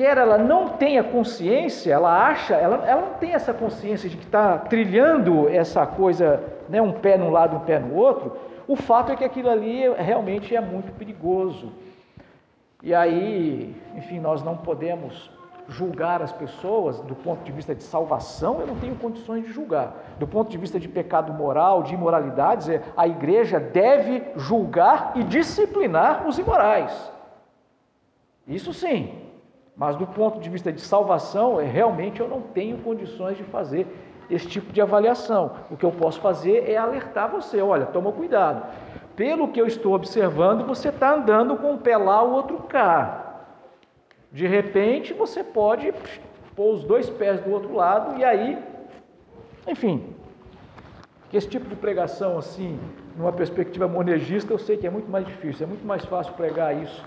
quer 0.01 0.17
ela 0.17 0.39
não 0.39 0.67
tenha 0.67 1.05
consciência, 1.05 1.93
ela 1.93 2.27
acha, 2.27 2.55
ela, 2.55 2.89
ela 2.89 3.03
não 3.03 3.15
tem 3.19 3.35
essa 3.35 3.53
consciência 3.53 4.09
de 4.09 4.17
que 4.17 4.25
está 4.25 4.57
trilhando 4.57 5.47
essa 5.47 5.87
coisa, 5.87 6.43
né, 6.71 6.81
um 6.81 6.93
pé 6.93 7.19
num 7.19 7.31
lado, 7.31 7.57
um 7.57 7.61
pé 7.61 7.79
no 7.79 7.95
outro, 7.95 8.35
o 8.67 8.75
fato 8.75 9.13
é 9.13 9.17
que 9.17 9.25
aquilo 9.25 9.51
ali 9.51 9.87
realmente 9.99 10.57
é 10.57 10.61
muito 10.61 10.91
perigoso. 10.95 11.71
E 12.83 12.95
aí, 12.95 13.77
enfim, 13.95 14.19
nós 14.19 14.43
não 14.43 14.57
podemos 14.57 15.31
julgar 15.69 16.23
as 16.23 16.33
pessoas 16.33 16.99
do 17.01 17.15
ponto 17.15 17.45
de 17.45 17.53
vista 17.53 17.75
de 17.75 17.83
salvação, 17.83 18.59
eu 18.59 18.67
não 18.69 18.77
tenho 18.77 18.97
condições 18.97 19.45
de 19.45 19.53
julgar. 19.53 19.93
Do 20.19 20.27
ponto 20.27 20.51
de 20.51 20.57
vista 20.57 20.81
de 20.81 20.89
pecado 20.89 21.31
moral, 21.31 21.83
de 21.83 21.93
imoralidades, 21.93 22.71
é, 22.71 22.83
a 22.97 23.07
igreja 23.07 23.61
deve 23.61 24.23
julgar 24.35 25.13
e 25.15 25.25
disciplinar 25.25 26.27
os 26.27 26.39
imorais. 26.39 27.13
Isso 28.49 28.73
sim. 28.73 29.20
Mas 29.81 29.97
do 29.97 30.07
ponto 30.07 30.39
de 30.39 30.51
vista 30.51 30.71
de 30.71 30.79
salvação, 30.83 31.59
é, 31.59 31.65
realmente 31.65 32.21
eu 32.21 32.29
não 32.29 32.43
tenho 32.43 32.77
condições 32.83 33.39
de 33.39 33.45
fazer 33.45 33.87
esse 34.29 34.47
tipo 34.47 34.71
de 34.75 34.81
avaliação. 34.83 35.53
O 35.71 35.77
que 35.77 35.87
eu 35.87 35.91
posso 35.91 36.21
fazer 36.21 36.69
é 36.69 36.77
alertar 36.77 37.31
você: 37.31 37.63
olha, 37.63 37.87
toma 37.87 38.13
cuidado 38.13 38.63
pelo 39.17 39.49
que 39.49 39.59
eu 39.59 39.67
estou 39.67 39.95
observando, 39.95 40.67
você 40.67 40.91
está 40.91 41.15
andando 41.15 41.57
com 41.57 41.73
um 41.73 41.79
pé 41.79 41.97
lá, 41.97 42.23
o 42.23 42.31
outro 42.31 42.59
cá. 42.59 43.47
De 44.31 44.47
repente, 44.47 45.15
você 45.15 45.43
pode 45.43 45.95
pôr 46.55 46.75
os 46.75 46.85
dois 46.85 47.09
pés 47.09 47.41
do 47.41 47.51
outro 47.51 47.75
lado 47.75 48.19
e 48.19 48.25
aí, 48.25 48.63
enfim, 49.67 50.15
que 51.31 51.39
esse 51.39 51.49
tipo 51.49 51.67
de 51.67 51.75
pregação 51.75 52.37
assim, 52.37 52.79
numa 53.17 53.33
perspectiva 53.33 53.89
monegista, 53.89 54.53
eu 54.53 54.59
sei 54.59 54.77
que 54.77 54.87
é 54.87 54.91
muito 54.91 55.11
mais 55.11 55.27
difícil, 55.27 55.65
é 55.65 55.67
muito 55.67 55.87
mais 55.87 56.05
fácil 56.05 56.35
pregar 56.35 56.77
isso 56.77 57.03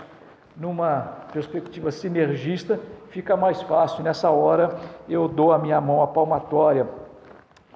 numa 0.56 1.26
perspectiva 1.32 1.90
sinergista, 1.90 2.78
fica 3.08 3.36
mais 3.36 3.60
fácil. 3.62 4.02
Nessa 4.02 4.30
hora 4.30 4.76
eu 5.08 5.28
dou 5.28 5.52
a 5.52 5.58
minha 5.58 5.80
mão 5.80 6.02
a 6.02 6.06
palmatória 6.06 6.88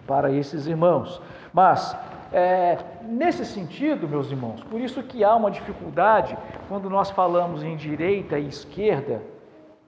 para 0.07 0.31
esses 0.31 0.67
irmãos. 0.67 1.21
Mas 1.53 1.97
é, 2.33 2.79
nesse 3.03 3.45
sentido, 3.45 4.09
meus 4.09 4.31
irmãos, 4.31 4.63
por 4.65 4.81
isso 4.81 5.03
que 5.03 5.25
há 5.25 5.35
uma 5.35 5.51
dificuldade 5.51 6.37
quando 6.69 6.91
nós 6.91 7.11
falamos 7.11 7.63
em 7.63 7.77
direita 7.77 8.39
e 8.39 8.49
esquerda 8.49 9.23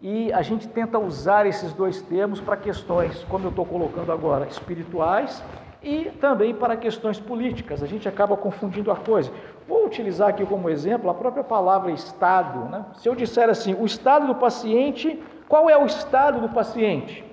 e 0.02 0.32
a 0.32 0.40
gente 0.40 0.66
tenta 0.66 0.98
usar 0.98 1.44
esses 1.44 1.74
dois 1.74 2.00
termos 2.00 2.40
para 2.40 2.56
questões, 2.56 3.22
como 3.24 3.44
eu 3.44 3.50
estou 3.50 3.66
colocando 3.66 4.10
agora, 4.10 4.46
espirituais 4.46 5.42
e 5.82 6.06
também 6.20 6.54
para 6.54 6.76
questões 6.76 7.20
políticas. 7.20 7.82
A 7.82 7.86
gente 7.86 8.08
acaba 8.08 8.36
confundindo 8.36 8.90
a 8.90 8.96
coisa. 8.96 9.30
Vou 9.68 9.86
utilizar 9.86 10.28
aqui 10.28 10.44
como 10.44 10.68
exemplo 10.68 11.10
a 11.10 11.14
própria 11.14 11.44
palavra 11.44 11.90
estado. 11.90 12.68
Né? 12.68 12.84
Se 12.94 13.08
eu 13.08 13.14
disser 13.14 13.48
assim, 13.48 13.74
o 13.74 13.86
estado 13.86 14.26
do 14.26 14.34
paciente, 14.34 15.22
qual 15.48 15.70
é 15.70 15.76
o 15.76 15.86
estado 15.86 16.40
do 16.40 16.48
paciente? 16.48 17.24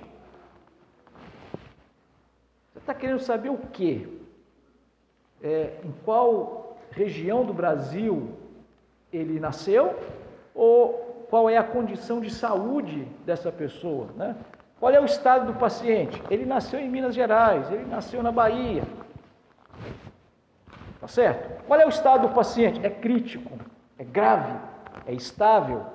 Você 2.74 2.80
está 2.80 2.94
querendo 2.94 3.20
saber 3.20 3.50
o 3.50 3.58
quê? 3.72 4.08
é, 5.42 5.74
em 5.84 5.94
qual 6.04 6.78
região 6.92 7.46
do 7.46 7.54
Brasil 7.54 8.30
ele 9.12 9.40
nasceu 9.40 9.96
ou 10.54 11.26
qual 11.30 11.50
é 11.50 11.58
a 11.58 11.64
condição 11.64 12.20
de 12.20 12.30
saúde 12.30 13.08
dessa 13.26 13.52
pessoa, 13.52 14.08
né? 14.16 14.36
Qual 14.80 14.92
é 14.92 15.00
o 15.00 15.06
estado 15.06 15.52
do 15.52 15.60
paciente? 15.60 16.22
Ele 16.30 16.46
nasceu 16.46 16.80
em 16.80 16.90
Minas 16.90 17.16
Gerais, 17.16 17.72
ele 17.72 17.86
nasceu 17.86 18.22
na 18.22 18.32
Bahia. 18.32 18.84
Tá 21.00 21.08
certo? 21.08 21.64
Qual 21.66 21.80
é 21.80 21.86
o 21.86 21.90
estado 21.90 22.28
do 22.28 22.34
paciente? 22.34 22.84
É 22.84 22.90
crítico, 22.90 23.52
é 24.00 24.04
grave, 24.04 24.54
é 25.06 25.14
estável. 25.14 25.86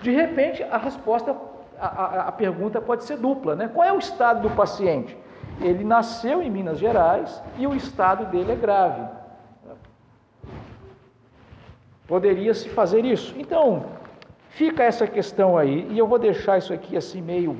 De 0.00 0.10
repente, 0.10 0.62
a 0.62 0.78
resposta, 0.78 1.36
a, 1.78 1.86
a, 1.86 2.28
a 2.28 2.32
pergunta 2.32 2.80
pode 2.80 3.04
ser 3.04 3.18
dupla, 3.18 3.54
né? 3.54 3.68
Qual 3.68 3.86
é 3.86 3.92
o 3.92 3.98
estado 3.98 4.48
do 4.48 4.50
paciente? 4.54 5.16
Ele 5.60 5.84
nasceu 5.84 6.42
em 6.42 6.50
Minas 6.50 6.78
Gerais 6.78 7.42
e 7.58 7.66
o 7.66 7.74
estado 7.74 8.24
dele 8.26 8.52
é 8.52 8.56
grave. 8.56 9.06
Poderia-se 12.06 12.68
fazer 12.70 13.04
isso. 13.04 13.34
Então, 13.38 13.84
fica 14.50 14.82
essa 14.82 15.06
questão 15.06 15.56
aí, 15.56 15.86
e 15.90 15.98
eu 15.98 16.06
vou 16.06 16.18
deixar 16.18 16.58
isso 16.58 16.72
aqui 16.72 16.96
assim 16.96 17.20
meio 17.20 17.58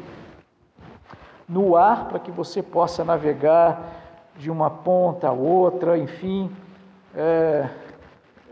no 1.48 1.76
ar 1.76 2.08
para 2.08 2.18
que 2.18 2.30
você 2.30 2.62
possa 2.62 3.04
navegar 3.04 4.01
de 4.42 4.50
uma 4.50 4.68
ponta 4.68 5.28
a 5.28 5.32
outra, 5.32 5.96
enfim. 5.96 6.50
É, 7.14 7.68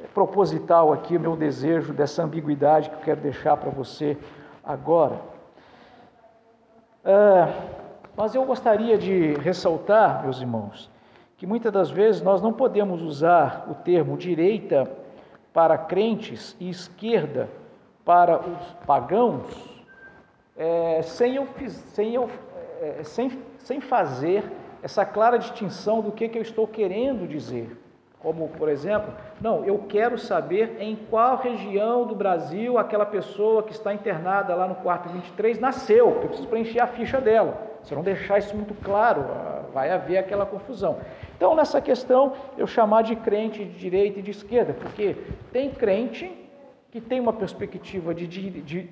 é 0.02 0.06
proposital 0.14 0.92
aqui 0.92 1.16
o 1.16 1.20
meu 1.20 1.36
desejo 1.36 1.92
dessa 1.92 2.22
ambiguidade 2.22 2.88
que 2.88 2.94
eu 2.94 3.00
quero 3.00 3.20
deixar 3.20 3.56
para 3.56 3.70
você 3.70 4.16
agora. 4.62 5.20
É, 7.04 7.52
mas 8.16 8.36
eu 8.36 8.44
gostaria 8.44 8.96
de 8.96 9.34
ressaltar, 9.34 10.22
meus 10.22 10.40
irmãos, 10.40 10.88
que 11.36 11.44
muitas 11.44 11.72
das 11.72 11.90
vezes 11.90 12.22
nós 12.22 12.40
não 12.40 12.52
podemos 12.52 13.02
usar 13.02 13.66
o 13.68 13.74
termo 13.74 14.16
direita 14.16 14.88
para 15.52 15.76
crentes 15.76 16.56
e 16.60 16.70
esquerda 16.70 17.48
para 18.04 18.38
os 18.38 18.72
pagãos 18.86 19.80
é, 20.56 21.02
sem 21.02 21.34
eu, 21.34 21.48
sem 21.68 22.14
eu 22.14 22.30
é, 22.80 23.02
sem, 23.02 23.42
sem 23.58 23.80
fazer 23.80 24.44
essa 24.82 25.04
clara 25.04 25.38
distinção 25.38 26.00
do 26.00 26.12
que, 26.12 26.28
que 26.28 26.38
eu 26.38 26.42
estou 26.42 26.66
querendo 26.66 27.28
dizer. 27.28 27.76
Como, 28.20 28.48
por 28.48 28.68
exemplo, 28.68 29.14
não, 29.40 29.64
eu 29.64 29.78
quero 29.88 30.18
saber 30.18 30.76
em 30.78 30.94
qual 30.94 31.38
região 31.38 32.06
do 32.06 32.14
Brasil 32.14 32.76
aquela 32.76 33.06
pessoa 33.06 33.62
que 33.62 33.72
está 33.72 33.94
internada 33.94 34.54
lá 34.54 34.68
no 34.68 34.74
quarto 34.74 35.08
23 35.08 35.58
nasceu. 35.58 36.08
Eu 36.08 36.28
preciso 36.28 36.48
preencher 36.48 36.80
a 36.80 36.86
ficha 36.86 37.18
dela. 37.18 37.70
Se 37.82 37.92
eu 37.92 37.96
não 37.96 38.04
deixar 38.04 38.38
isso 38.38 38.54
muito 38.54 38.74
claro, 38.84 39.22
ah, 39.22 39.62
vai 39.72 39.90
haver 39.90 40.18
aquela 40.18 40.44
confusão. 40.44 40.98
Então, 41.34 41.54
nessa 41.54 41.80
questão, 41.80 42.34
eu 42.58 42.66
chamar 42.66 43.02
de 43.02 43.16
crente 43.16 43.64
de 43.64 43.78
direita 43.78 44.18
e 44.18 44.22
de 44.22 44.32
esquerda, 44.32 44.74
porque 44.74 45.16
tem 45.50 45.70
crente 45.70 46.30
que 46.90 47.00
tem 47.00 47.20
uma 47.20 47.32
perspectiva 47.32 48.14
de, 48.14 48.26
de, 48.26 48.50
de 48.60 48.90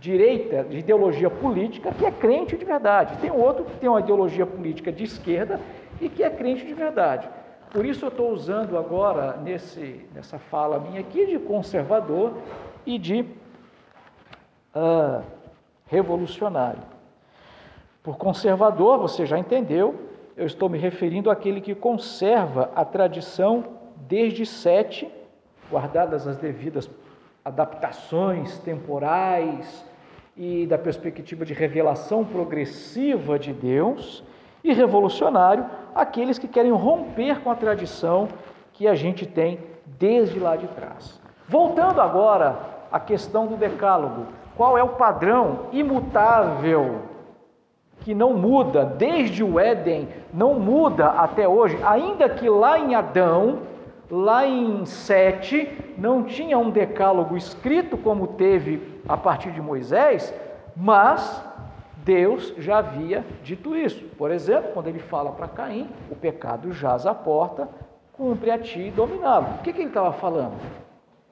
direita, 0.00 0.64
de 0.64 0.78
ideologia 0.78 1.28
política, 1.28 1.92
que 1.92 2.06
é 2.06 2.10
crente 2.10 2.56
de 2.56 2.64
verdade. 2.64 3.16
Tem 3.18 3.30
outro 3.30 3.64
que 3.64 3.76
tem 3.78 3.88
uma 3.88 4.00
ideologia 4.00 4.46
política 4.46 4.92
de 4.92 5.04
esquerda 5.04 5.60
e 6.00 6.08
que 6.08 6.22
é 6.22 6.30
crente 6.30 6.64
de 6.64 6.74
verdade. 6.74 7.28
Por 7.72 7.84
isso 7.84 8.04
eu 8.04 8.08
estou 8.08 8.30
usando 8.30 8.78
agora, 8.78 9.36
nesse, 9.36 10.08
nessa 10.14 10.38
fala 10.38 10.78
minha 10.78 11.00
aqui, 11.00 11.26
de 11.26 11.38
conservador 11.38 12.32
e 12.86 12.98
de 12.98 13.26
uh, 14.74 15.22
revolucionário. 15.86 16.80
Por 18.02 18.16
conservador, 18.16 18.98
você 18.98 19.26
já 19.26 19.38
entendeu, 19.38 19.94
eu 20.36 20.46
estou 20.46 20.68
me 20.68 20.78
referindo 20.78 21.30
àquele 21.30 21.60
que 21.60 21.74
conserva 21.74 22.70
a 22.74 22.84
tradição 22.84 23.64
desde 23.96 24.46
sete, 24.46 25.10
guardadas 25.70 26.26
as 26.26 26.36
devidas 26.36 26.88
adaptações 27.44 28.58
temporais 28.60 29.87
e 30.38 30.66
da 30.66 30.78
perspectiva 30.78 31.44
de 31.44 31.52
revelação 31.52 32.24
progressiva 32.24 33.38
de 33.38 33.52
Deus, 33.52 34.22
e 34.62 34.72
revolucionário 34.72 35.66
aqueles 35.94 36.38
que 36.38 36.46
querem 36.46 36.72
romper 36.72 37.40
com 37.40 37.50
a 37.50 37.56
tradição 37.56 38.28
que 38.72 38.86
a 38.86 38.94
gente 38.94 39.26
tem 39.26 39.58
desde 39.98 40.38
lá 40.38 40.56
de 40.56 40.68
trás. 40.68 41.20
Voltando 41.48 42.00
agora 42.00 42.56
à 42.92 43.00
questão 43.00 43.46
do 43.46 43.56
decálogo, 43.56 44.26
qual 44.56 44.78
é 44.78 44.82
o 44.82 44.90
padrão 44.90 45.66
imutável 45.72 47.02
que 48.00 48.14
não 48.14 48.34
muda 48.34 48.84
desde 48.84 49.42
o 49.42 49.58
Éden, 49.58 50.08
não 50.32 50.54
muda 50.54 51.06
até 51.06 51.48
hoje, 51.48 51.78
ainda 51.84 52.28
que 52.28 52.48
lá 52.48 52.78
em 52.78 52.94
Adão, 52.94 53.60
lá 54.10 54.46
em 54.46 54.84
Sete, 54.84 55.68
não 55.96 56.22
tinha 56.22 56.56
um 56.56 56.70
decálogo 56.70 57.36
escrito 57.36 57.96
como 57.96 58.28
teve 58.28 58.97
a 59.08 59.16
partir 59.16 59.50
de 59.52 59.60
Moisés, 59.60 60.34
mas 60.76 61.42
Deus 62.04 62.54
já 62.58 62.78
havia 62.78 63.24
dito 63.42 63.74
isso. 63.74 64.04
Por 64.16 64.30
exemplo, 64.30 64.70
quando 64.72 64.88
ele 64.88 64.98
fala 64.98 65.32
para 65.32 65.48
Caim, 65.48 65.88
o 66.10 66.14
pecado 66.14 66.72
jaz 66.72 67.06
à 67.06 67.14
porta, 67.14 67.68
cumpre 68.12 68.50
a 68.50 68.58
ti 68.58 68.92
dominá-lo. 68.94 69.46
O 69.54 69.62
que, 69.62 69.72
que 69.72 69.80
ele 69.80 69.88
estava 69.88 70.12
falando? 70.12 70.54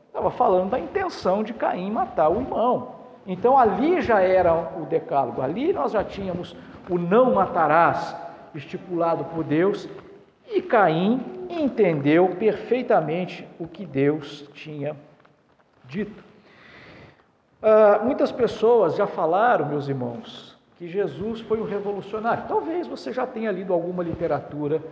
Estava 0.09 0.31
falando 0.31 0.71
da 0.71 0.79
intenção 0.79 1.43
de 1.43 1.53
Caim 1.53 1.91
matar 1.91 2.31
o 2.31 2.41
irmão. 2.41 2.97
Então 3.27 3.59
ali 3.59 4.01
já 4.01 4.21
era 4.21 4.55
o 4.55 4.87
decálogo, 4.87 5.43
ali 5.43 5.73
nós 5.73 5.93
já 5.93 6.05
tínhamos 6.05 6.57
o 6.89 6.97
não 6.97 7.35
matarás 7.35 8.17
estipulado 8.55 9.25
por 9.25 9.43
Deus 9.45 9.89
e 10.49 10.62
Caim 10.62 11.21
entendeu 11.51 12.37
perfeitamente 12.39 13.47
o 13.59 13.67
que 13.67 13.85
Deus 13.85 14.49
tinha 14.55 14.97
dito. 15.85 16.26
Uh, 17.62 18.05
muitas 18.05 18.31
pessoas 18.31 18.97
já 18.97 19.07
falaram, 19.07 19.66
meus 19.66 19.88
irmãos, 19.88 20.57
que 20.77 20.87
Jesus 20.87 21.40
foi 21.40 21.61
um 21.61 21.64
revolucionário. 21.64 22.45
Talvez 22.47 22.87
você 22.87 23.12
já 23.12 23.27
tenha 23.27 23.51
lido 23.51 23.73
alguma 23.73 24.03
literatura 24.03 24.83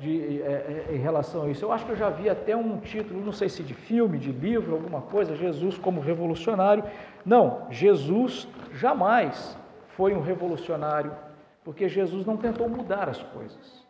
de, 0.00 0.42
é, 0.42 0.86
é, 0.88 0.94
em 0.94 0.98
relação 0.98 1.44
a 1.44 1.48
isso. 1.48 1.64
Eu 1.64 1.72
acho 1.72 1.84
que 1.86 1.92
eu 1.92 1.96
já 1.96 2.10
vi 2.10 2.28
até 2.28 2.56
um 2.56 2.78
título, 2.78 3.24
não 3.24 3.32
sei 3.32 3.48
se 3.48 3.62
de 3.62 3.74
filme, 3.74 4.18
de 4.18 4.32
livro, 4.32 4.74
alguma 4.74 5.02
coisa, 5.02 5.36
Jesus 5.36 5.78
como 5.78 6.00
revolucionário. 6.00 6.84
Não, 7.24 7.66
Jesus 7.70 8.48
jamais 8.72 9.56
foi 9.96 10.14
um 10.14 10.20
revolucionário, 10.20 11.12
porque 11.64 11.88
Jesus 11.88 12.24
não 12.24 12.36
tentou 12.36 12.68
mudar 12.68 13.08
as 13.08 13.22
coisas. 13.22 13.86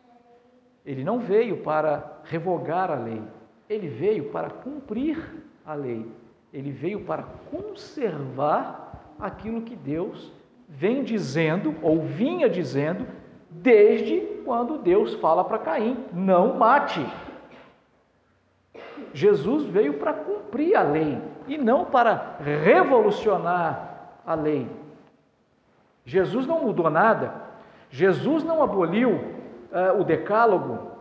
Ele 0.84 1.04
não 1.04 1.18
veio 1.18 1.58
para 1.58 2.20
revogar 2.24 2.90
a 2.90 2.94
lei, 2.94 3.22
ele 3.68 3.88
veio 3.88 4.30
para 4.30 4.48
cumprir 4.48 5.18
a 5.64 5.74
lei, 5.74 6.10
ele 6.52 6.70
veio 6.70 7.00
para 7.00 7.24
conservar 7.50 9.14
aquilo 9.18 9.62
que 9.62 9.76
Deus 9.76 10.32
vem 10.68 11.02
dizendo, 11.02 11.74
ou 11.82 12.02
vinha 12.02 12.48
dizendo, 12.48 13.06
desde 13.50 14.20
quando 14.44 14.78
Deus 14.78 15.14
fala 15.14 15.44
para 15.44 15.58
Caim: 15.58 16.04
não 16.12 16.54
mate. 16.54 17.04
Jesus 19.12 19.64
veio 19.64 19.94
para 19.94 20.12
cumprir 20.12 20.76
a 20.76 20.82
lei 20.82 21.18
e 21.46 21.56
não 21.56 21.84
para 21.84 22.36
revolucionar 22.40 24.10
a 24.26 24.34
lei. 24.34 24.68
Jesus 26.04 26.46
não 26.46 26.62
mudou 26.62 26.90
nada, 26.90 27.34
Jesus 27.90 28.44
não 28.44 28.62
aboliu 28.62 29.10
uh, 29.10 30.00
o 30.00 30.04
decálogo. 30.04 30.97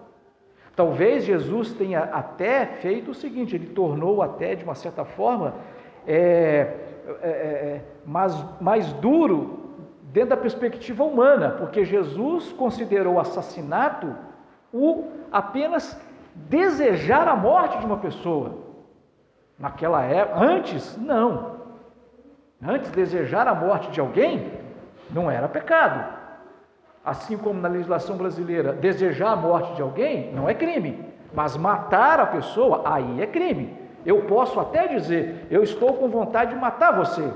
Talvez 0.77 1.25
Jesus 1.25 1.73
tenha 1.73 2.01
até 2.01 2.67
feito 2.67 3.09
o 3.09 3.15
seguinte: 3.15 3.55
ele 3.55 3.65
tornou 3.65 4.21
até, 4.21 4.53
de 4.53 4.63
uma 4.63 4.75
certa 4.75 5.03
forma, 5.03 5.55
é, 6.05 6.71
é, 7.23 7.27
é, 7.27 7.81
mais, 8.05 8.45
mais 8.61 8.93
duro 8.93 9.71
dentro 10.13 10.29
da 10.29 10.37
perspectiva 10.37 11.03
humana, 11.03 11.49
porque 11.49 11.83
Jesus 11.83 12.53
considerou 12.53 13.15
o 13.15 13.19
assassinato 13.19 14.15
o 14.71 15.05
apenas 15.31 15.99
desejar 16.35 17.27
a 17.27 17.35
morte 17.35 17.79
de 17.79 17.85
uma 17.85 17.97
pessoa. 17.97 18.59
Naquela 19.57 20.03
época, 20.03 20.39
antes, 20.39 20.95
não. 20.95 21.57
Antes, 22.61 22.91
desejar 22.91 23.47
a 23.47 23.55
morte 23.55 23.89
de 23.89 23.99
alguém 23.99 24.51
não 25.09 25.31
era 25.31 25.47
pecado. 25.47 26.16
Assim 27.07 27.37
como 27.37 27.61
na 27.61 27.69
legislação 27.69 28.17
brasileira, 28.17 28.73
desejar 28.73 29.31
a 29.31 29.35
morte 29.37 29.73
de 29.75 29.81
alguém 29.81 30.29
não 30.33 30.49
é 30.49 30.53
crime, 30.53 31.05
mas 31.33 31.55
matar 31.55 32.19
a 32.19 32.25
pessoa, 32.25 32.81
aí 32.83 33.21
é 33.21 33.25
crime. 33.25 33.73
Eu 34.05 34.23
posso 34.23 34.59
até 34.59 34.89
dizer, 34.89 35.47
eu 35.49 35.63
estou 35.63 35.93
com 35.93 36.09
vontade 36.09 36.53
de 36.53 36.59
matar 36.59 36.91
você, 36.91 37.31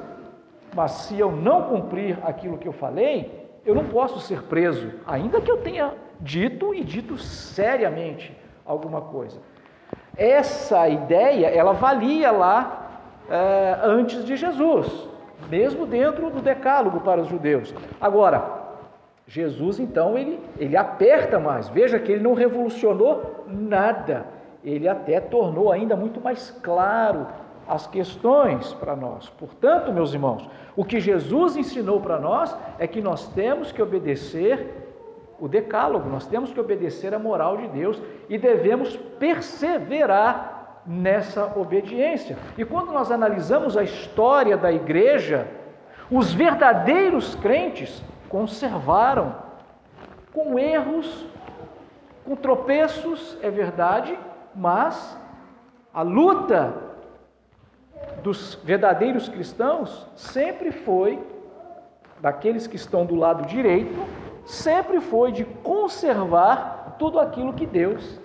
mas 0.76 0.92
se 0.92 1.18
eu 1.18 1.32
não 1.32 1.70
cumprir 1.70 2.20
aquilo 2.22 2.58
que 2.58 2.68
eu 2.68 2.74
falei, 2.74 3.50
eu 3.66 3.74
não 3.74 3.86
posso 3.86 4.20
ser 4.20 4.44
preso, 4.44 4.92
ainda 5.08 5.40
que 5.40 5.50
eu 5.50 5.60
tenha 5.60 5.94
dito 6.20 6.76
e 6.76 6.84
dito 6.84 7.18
seriamente 7.18 8.38
alguma 8.66 9.00
coisa. 9.00 9.40
Essa 10.18 10.90
ideia, 10.90 11.48
ela 11.48 11.72
valia 11.72 12.30
lá 12.30 12.90
é, 13.30 13.80
antes 13.84 14.26
de 14.26 14.36
Jesus, 14.36 15.08
mesmo 15.50 15.86
dentro 15.88 16.30
do 16.30 16.42
decálogo 16.42 17.00
para 17.00 17.22
os 17.22 17.30
judeus. 17.30 17.74
Agora, 18.02 18.60
Jesus 19.34 19.80
então 19.80 20.18
ele, 20.18 20.40
ele 20.58 20.76
aperta 20.76 21.40
mais. 21.40 21.70
Veja 21.70 22.00
que 22.00 22.12
ele 22.12 22.24
não 22.24 22.34
revolucionou 22.34 23.46
nada 23.48 24.26
ele 24.64 24.88
até 24.88 25.20
tornou 25.20 25.72
ainda 25.72 25.96
muito 25.96 26.22
mais 26.22 26.52
claro 26.62 27.28
as 27.68 27.88
questões 27.88 28.74
para 28.76 28.96
nós. 28.96 29.30
Portanto, 29.30 29.92
meus 29.92 30.14
irmãos, 30.14 30.50
o 30.76 30.84
que 30.84 31.00
Jesus 31.00 31.56
ensinou 31.56 32.00
para 32.00 32.20
nós 32.20 32.56
é 32.78 32.88
que 32.88 33.02
nós 33.02 33.28
temos 33.30 33.72
que 33.72 33.82
obedecer 33.82 34.78
o 35.40 35.48
decálogo, 35.48 36.08
nós 36.10 36.28
temos 36.28 36.54
que 36.54 36.60
obedecer 36.60 37.14
a 37.14 37.20
moral 37.20 37.58
de 37.58 37.68
Deus 37.70 38.02
e 38.30 38.38
devemos 38.38 38.96
perseverar 39.20 40.82
nessa 40.86 41.52
obediência. 41.56 42.38
E 42.58 42.66
quando 42.66 42.92
nós 42.92 43.12
analisamos 43.12 43.76
a 43.76 43.84
história 43.84 44.56
da 44.56 44.72
igreja, 44.72 45.48
os 46.12 46.34
verdadeiros 46.34 47.34
crentes 47.36 48.04
conservaram 48.32 49.36
com 50.34 50.58
erros, 50.58 51.28
com 52.24 52.34
tropeços, 52.34 53.38
é 53.42 53.52
verdade, 53.52 54.18
mas 54.56 55.18
a 55.94 56.02
luta 56.02 56.74
dos 58.24 58.56
verdadeiros 58.64 59.28
cristãos 59.28 60.08
sempre 60.16 60.72
foi, 60.72 61.22
daqueles 62.22 62.68
que 62.68 62.78
estão 62.78 63.06
do 63.06 63.16
lado 63.16 63.46
direito, 63.46 64.00
sempre 64.46 65.02
foi 65.02 65.34
de 65.34 65.44
conservar 65.44 66.96
tudo 66.98 67.20
aquilo 67.20 67.52
que 67.52 67.66
Deus, 67.66 68.18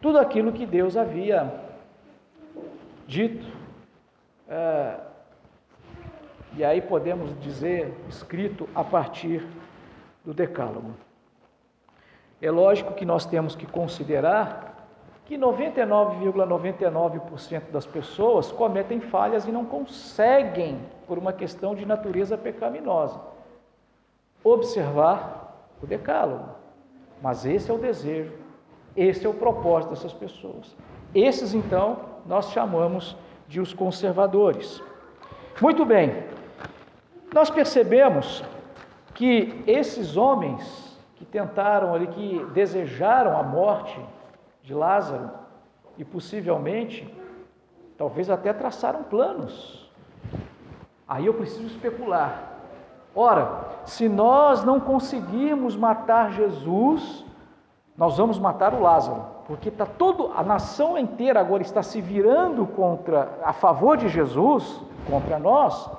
tudo 0.00 0.18
aquilo 0.18 0.52
que 0.52 0.64
Deus 0.64 0.96
havia 0.96 1.52
dito. 3.08 3.44
É, 4.48 5.07
e 6.58 6.64
aí 6.64 6.82
podemos 6.82 7.30
dizer, 7.40 7.94
escrito 8.08 8.68
a 8.74 8.82
partir 8.82 9.46
do 10.24 10.34
Decálogo. 10.34 10.90
É 12.42 12.50
lógico 12.50 12.94
que 12.94 13.04
nós 13.04 13.24
temos 13.24 13.54
que 13.54 13.64
considerar 13.64 14.88
que 15.24 15.38
99,99% 15.38 16.40
,99 16.80 17.70
das 17.70 17.86
pessoas 17.86 18.50
cometem 18.50 19.00
falhas 19.00 19.46
e 19.46 19.52
não 19.52 19.64
conseguem 19.64 20.80
por 21.06 21.16
uma 21.16 21.32
questão 21.32 21.76
de 21.76 21.86
natureza 21.86 22.36
pecaminosa. 22.36 23.20
observar 24.42 25.70
o 25.80 25.86
decálogo. 25.86 26.48
Mas 27.22 27.46
esse 27.46 27.70
é 27.70 27.74
o 27.74 27.78
desejo, 27.78 28.32
esse 28.96 29.24
é 29.24 29.28
o 29.28 29.34
propósito 29.34 29.90
dessas 29.90 30.12
pessoas. 30.12 30.74
Esses, 31.14 31.54
então, 31.54 32.00
nós 32.26 32.50
chamamos 32.50 33.16
de 33.46 33.60
os 33.60 33.72
conservadores. 33.72 34.82
Muito 35.60 35.84
bem, 35.84 36.24
nós 37.32 37.50
percebemos 37.50 38.42
que 39.14 39.62
esses 39.66 40.16
homens 40.16 40.96
que 41.16 41.24
tentaram 41.24 41.94
ali, 41.94 42.06
que 42.06 42.44
desejaram 42.52 43.38
a 43.38 43.42
morte 43.42 44.00
de 44.62 44.72
Lázaro 44.72 45.30
e 45.96 46.04
possivelmente, 46.04 47.12
talvez 47.96 48.30
até 48.30 48.52
traçaram 48.52 49.02
planos. 49.02 49.90
Aí 51.06 51.26
eu 51.26 51.34
preciso 51.34 51.66
especular. 51.66 52.58
Ora, 53.14 53.64
se 53.84 54.08
nós 54.08 54.62
não 54.62 54.78
conseguirmos 54.78 55.74
matar 55.74 56.30
Jesus, 56.32 57.24
nós 57.96 58.16
vamos 58.16 58.38
matar 58.38 58.72
o 58.74 58.80
Lázaro, 58.80 59.24
porque 59.46 59.70
tá 59.70 59.84
todo 59.84 60.30
a 60.36 60.42
nação 60.44 60.96
inteira 60.96 61.40
agora 61.40 61.62
está 61.62 61.82
se 61.82 62.00
virando 62.00 62.64
contra 62.66 63.28
a 63.42 63.52
favor 63.52 63.96
de 63.96 64.08
Jesus, 64.08 64.80
contra 65.10 65.38
nós, 65.38 65.90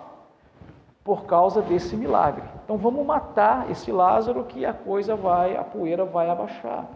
por 1.03 1.25
causa 1.25 1.61
desse 1.61 1.95
milagre. 1.95 2.43
Então 2.63 2.77
vamos 2.77 3.05
matar 3.05 3.69
esse 3.71 3.91
Lázaro 3.91 4.43
que 4.43 4.65
a 4.65 4.73
coisa 4.73 5.15
vai, 5.15 5.55
a 5.55 5.63
poeira 5.63 6.05
vai 6.05 6.29
abaixar. 6.29 6.87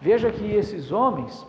Veja 0.00 0.32
que 0.32 0.52
esses 0.52 0.90
homens, 0.90 1.46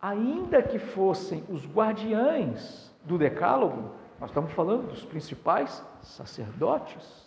ainda 0.00 0.62
que 0.62 0.78
fossem 0.78 1.42
os 1.48 1.66
guardiães 1.66 2.94
do 3.04 3.18
decálogo, 3.18 3.90
nós 4.20 4.30
estamos 4.30 4.52
falando 4.52 4.88
dos 4.88 5.04
principais 5.04 5.84
sacerdotes, 6.02 7.26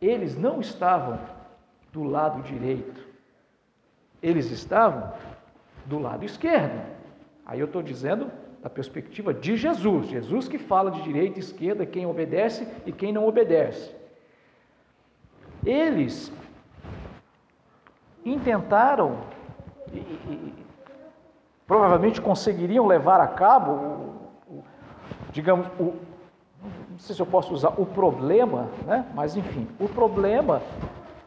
eles 0.00 0.36
não 0.36 0.60
estavam 0.60 1.18
do 1.92 2.04
lado 2.04 2.42
direito, 2.42 3.06
eles 4.22 4.50
estavam 4.50 5.12
do 5.86 5.98
lado 5.98 6.24
esquerdo. 6.24 6.80
Aí 7.44 7.60
eu 7.60 7.66
estou 7.66 7.82
dizendo 7.82 8.30
da 8.62 8.68
perspectiva 8.68 9.32
de 9.32 9.56
Jesus, 9.56 10.08
Jesus 10.08 10.48
que 10.48 10.58
fala 10.58 10.90
de 10.90 11.02
direita 11.02 11.38
e 11.38 11.40
esquerda, 11.40 11.86
quem 11.86 12.06
obedece 12.06 12.66
e 12.84 12.92
quem 12.92 13.12
não 13.12 13.26
obedece. 13.26 13.94
Eles 15.64 16.32
intentaram 18.24 19.18
e, 19.92 19.98
e, 19.98 20.54
provavelmente 21.66 22.20
conseguiriam 22.20 22.86
levar 22.86 23.20
a 23.20 23.26
cabo, 23.26 23.72
o, 23.72 24.54
o, 24.54 24.64
digamos, 25.30 25.66
o, 25.78 25.94
não 26.90 26.98
sei 26.98 27.14
se 27.14 27.22
eu 27.22 27.26
posso 27.26 27.54
usar 27.54 27.74
o 27.78 27.86
problema, 27.86 28.68
né? 28.84 29.06
mas 29.14 29.36
enfim, 29.36 29.68
o 29.78 29.88
problema, 29.88 30.60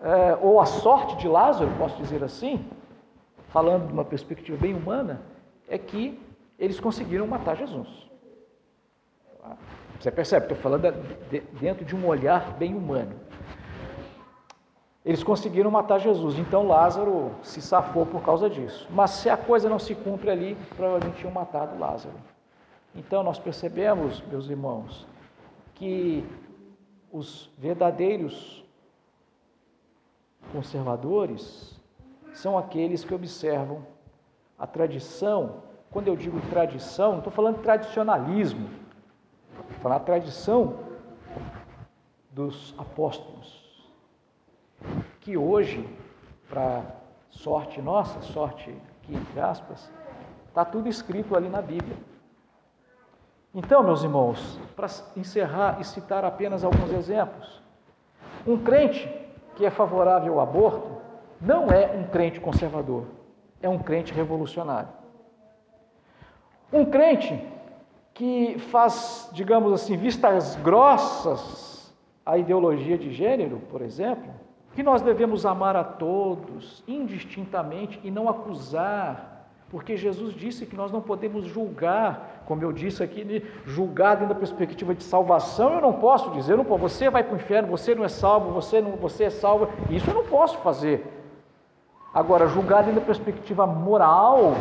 é, 0.02 0.38
ou 0.42 0.60
a 0.60 0.66
sorte 0.66 1.16
de 1.18 1.28
Lázaro, 1.28 1.72
posso 1.78 1.96
dizer 1.98 2.24
assim, 2.24 2.66
falando 3.48 3.88
de 3.88 3.94
uma 3.94 4.04
perspectiva 4.04 4.58
bem 4.58 4.74
humana, 4.74 5.22
é 5.70 5.78
que 5.78 6.20
eles 6.62 6.80
conseguiram 6.80 7.26
matar 7.26 7.58
Jesus. 7.58 7.90
Você 10.00 10.12
percebe? 10.12 10.46
Estou 10.46 10.58
falando 10.60 10.94
dentro 11.60 11.84
de 11.84 11.96
um 11.96 12.06
olhar 12.06 12.54
bem 12.54 12.76
humano. 12.76 13.20
Eles 15.04 15.24
conseguiram 15.24 15.72
matar 15.72 15.98
Jesus, 16.00 16.38
então 16.38 16.68
Lázaro 16.68 17.32
se 17.42 17.60
safou 17.60 18.06
por 18.06 18.22
causa 18.22 18.48
disso. 18.48 18.88
Mas 18.92 19.10
se 19.10 19.28
a 19.28 19.36
coisa 19.36 19.68
não 19.68 19.80
se 19.80 19.96
cumpre 19.96 20.30
ali, 20.30 20.56
provavelmente 20.76 21.18
tinham 21.18 21.34
matado 21.34 21.80
Lázaro. 21.80 22.14
Então 22.94 23.24
nós 23.24 23.40
percebemos, 23.40 24.22
meus 24.28 24.48
irmãos, 24.48 25.08
que 25.74 26.24
os 27.12 27.50
verdadeiros 27.58 28.64
conservadores 30.52 31.76
são 32.34 32.56
aqueles 32.56 33.04
que 33.04 33.16
observam 33.16 33.84
a 34.60 34.68
tradição 34.68 35.71
quando 35.92 36.08
eu 36.08 36.16
digo 36.16 36.40
tradição, 36.50 37.12
não 37.12 37.18
estou 37.18 37.34
falando 37.34 37.62
tradicionalismo, 37.62 38.70
estou 39.60 39.82
falando 39.82 40.06
tradição 40.06 40.80
dos 42.32 42.74
apóstolos, 42.78 43.92
que 45.20 45.38
hoje, 45.38 45.88
para 46.50 46.82
sorte 47.30 47.82
nossa, 47.82 48.22
sorte 48.22 48.74
aqui 49.02 49.14
entre 49.14 49.40
aspas, 49.40 49.92
está 50.48 50.64
tudo 50.64 50.88
escrito 50.88 51.36
ali 51.36 51.50
na 51.50 51.62
Bíblia. 51.62 51.98
Então, 53.54 53.84
meus 53.84 54.02
irmãos, 54.02 54.60
para 54.78 54.88
encerrar 55.18 55.82
e 55.82 55.84
citar 55.84 56.24
apenas 56.24 56.64
alguns 56.64 56.90
exemplos, 56.94 57.62
um 58.48 58.58
crente 58.58 59.10
que 59.56 59.66
é 59.66 59.70
favorável 59.70 60.36
ao 60.36 60.40
aborto 60.40 61.02
não 61.40 61.68
é 61.68 61.88
um 61.92 62.08
crente 62.08 62.40
conservador, 62.40 63.08
é 63.62 63.68
um 63.68 63.78
crente 63.78 64.14
revolucionário. 64.14 65.01
Um 66.72 66.86
crente 66.86 67.42
que 68.14 68.58
faz, 68.72 69.30
digamos 69.34 69.74
assim, 69.74 69.98
vistas 69.98 70.56
grossas 70.58 71.94
à 72.26 72.38
ideologia 72.38 72.98
de 72.98 73.12
gênero, 73.12 73.62
por 73.70 73.82
exemplo, 73.82 74.32
que 74.74 74.84
nós 74.84 75.02
devemos 75.02 75.46
amar 75.46 75.76
a 75.76 75.84
todos 75.84 76.84
indistintamente 76.88 78.00
e 78.04 78.12
não 78.12 78.30
acusar, 78.30 79.48
porque 79.70 79.98
Jesus 79.98 80.34
disse 80.34 80.66
que 80.66 80.76
nós 80.76 80.92
não 80.92 81.02
podemos 81.02 81.46
julgar, 81.46 82.44
como 82.46 82.62
eu 82.62 82.72
disse 82.72 83.04
aqui, 83.04 83.44
julgar 83.66 84.16
dentro 84.16 84.34
da 84.34 84.40
perspectiva 84.40 84.94
de 84.94 85.04
salvação, 85.04 85.74
eu 85.74 85.82
não 85.82 85.94
posso 85.94 86.30
dizer, 86.32 86.58
não, 86.58 86.64
você 86.64 87.10
vai 87.10 87.24
para 87.24 87.34
o 87.34 87.38
inferno, 87.38 87.70
você 87.70 87.96
não 87.96 88.04
é 88.04 88.10
salvo, 88.10 88.52
você, 88.52 88.82
não, 88.82 88.92
você 88.92 89.26
é 89.26 89.30
salvo, 89.30 89.68
isso 89.90 90.10
eu 90.10 90.14
não 90.14 90.26
posso 90.26 90.58
fazer. 90.60 91.06
Agora, 92.14 92.48
julgar 92.48 92.84
dentro 92.84 93.00
da 93.00 93.06
perspectiva 93.06 93.66
moral, 93.66 94.56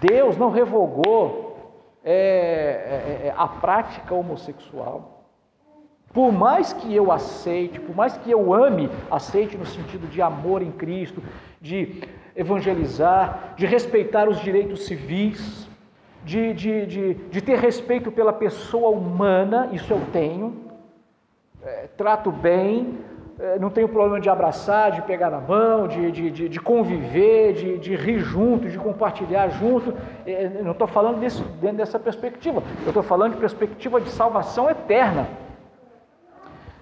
Deus 0.00 0.36
não 0.36 0.50
revogou 0.50 1.46
é, 2.04 2.12
é, 2.12 3.26
é, 3.26 3.34
a 3.36 3.48
prática 3.48 4.14
homossexual. 4.14 5.24
Por 6.12 6.32
mais 6.32 6.72
que 6.72 6.94
eu 6.94 7.12
aceite, 7.12 7.80
por 7.80 7.94
mais 7.94 8.16
que 8.16 8.30
eu 8.30 8.54
ame, 8.54 8.88
aceite 9.10 9.56
no 9.56 9.66
sentido 9.66 10.06
de 10.08 10.22
amor 10.22 10.62
em 10.62 10.70
Cristo, 10.70 11.22
de 11.60 12.02
evangelizar, 12.34 13.54
de 13.56 13.66
respeitar 13.66 14.28
os 14.28 14.40
direitos 14.40 14.86
civis, 14.86 15.68
de, 16.24 16.54
de, 16.54 16.86
de, 16.86 17.14
de 17.14 17.40
ter 17.42 17.58
respeito 17.58 18.10
pela 18.10 18.32
pessoa 18.32 18.90
humana, 18.90 19.68
isso 19.72 19.92
eu 19.92 20.00
tenho, 20.12 20.64
é, 21.62 21.88
trato 21.96 22.30
bem, 22.30 22.98
não 23.60 23.68
tenho 23.68 23.88
problema 23.88 24.18
de 24.18 24.30
abraçar, 24.30 24.92
de 24.92 25.02
pegar 25.02 25.28
na 25.28 25.40
mão, 25.40 25.86
de, 25.86 26.10
de, 26.10 26.30
de, 26.30 26.48
de 26.48 26.60
conviver, 26.60 27.52
de, 27.52 27.78
de 27.78 27.94
rir 27.94 28.20
junto, 28.20 28.68
de 28.68 28.78
compartilhar 28.78 29.48
junto. 29.48 29.94
É, 30.26 30.48
não 30.62 30.72
estou 30.72 30.86
falando 30.86 31.20
desse, 31.20 31.42
dentro 31.60 31.76
dessa 31.76 31.98
perspectiva, 31.98 32.62
eu 32.82 32.88
estou 32.88 33.02
falando 33.02 33.34
de 33.34 33.38
perspectiva 33.38 34.00
de 34.00 34.08
salvação 34.08 34.70
eterna. 34.70 35.28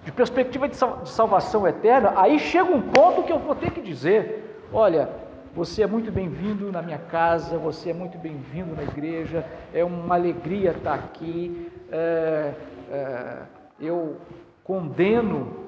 De 0.03 0.11
perspectiva 0.11 0.69
de 0.69 0.77
salvação 0.77 1.67
eterna, 1.67 2.13
aí 2.15 2.37
chega 2.37 2.71
um 2.71 2.81
ponto 2.81 3.23
que 3.23 3.31
eu 3.31 3.39
vou 3.39 3.55
ter 3.55 3.71
que 3.71 3.81
dizer: 3.81 4.61
olha, 4.71 5.09
você 5.53 5.81
é 5.81 5.87
muito 5.87 6.11
bem-vindo 6.11 6.71
na 6.71 6.81
minha 6.81 6.99
casa, 6.99 7.57
você 7.57 7.89
é 7.89 7.93
muito 7.93 8.17
bem-vindo 8.17 8.75
na 8.75 8.83
igreja, 8.83 9.43
é 9.73 9.83
uma 9.83 10.13
alegria 10.13 10.71
estar 10.71 10.93
aqui. 10.93 11.71
É, 11.91 12.53
é, 12.91 13.37
eu 13.81 14.17
condeno 14.63 15.64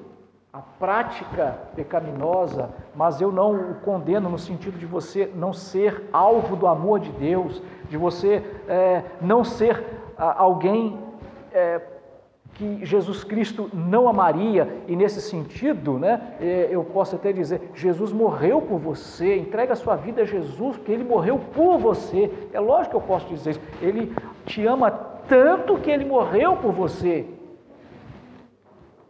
a 0.52 0.60
prática 0.60 1.58
pecaminosa, 1.76 2.70
mas 2.94 3.20
eu 3.20 3.30
não 3.30 3.72
o 3.72 3.74
condeno 3.76 4.30
no 4.30 4.38
sentido 4.38 4.78
de 4.78 4.86
você 4.86 5.30
não 5.34 5.52
ser 5.52 6.08
alvo 6.12 6.56
do 6.56 6.66
amor 6.66 7.00
de 7.00 7.10
Deus, 7.12 7.62
de 7.88 7.96
você 7.96 8.42
é, 8.66 9.02
não 9.20 9.44
ser 9.44 9.84
alguém 10.16 10.98
é, 11.52 11.80
que 12.54 12.84
Jesus 12.84 13.22
Cristo 13.22 13.70
não 13.72 14.08
amaria, 14.08 14.82
e 14.88 14.96
nesse 14.96 15.20
sentido, 15.20 15.98
né, 15.98 16.34
é, 16.40 16.68
eu 16.70 16.82
posso 16.82 17.14
até 17.14 17.32
dizer: 17.32 17.70
Jesus 17.74 18.10
morreu 18.10 18.60
por 18.60 18.78
você, 18.78 19.36
entrega 19.36 19.74
a 19.74 19.76
sua 19.76 19.94
vida 19.96 20.22
a 20.22 20.24
Jesus, 20.24 20.76
porque 20.76 20.90
ele 20.90 21.04
morreu 21.04 21.38
por 21.54 21.78
você. 21.78 22.32
É 22.52 22.58
lógico 22.58 22.90
que 22.90 22.96
eu 22.96 23.06
posso 23.06 23.28
dizer 23.28 23.50
isso, 23.50 23.60
ele 23.80 24.12
te 24.44 24.66
ama 24.66 24.90
tanto 25.28 25.76
que 25.76 25.90
ele 25.90 26.04
morreu 26.04 26.56
por 26.56 26.72
você, 26.72 27.26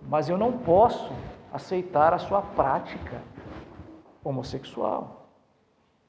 mas 0.08 0.28
eu 0.28 0.38
não 0.38 0.52
posso 0.52 1.12
aceitar 1.52 2.14
a 2.14 2.18
sua 2.18 2.40
prática 2.40 3.20
homossexual. 4.24 5.26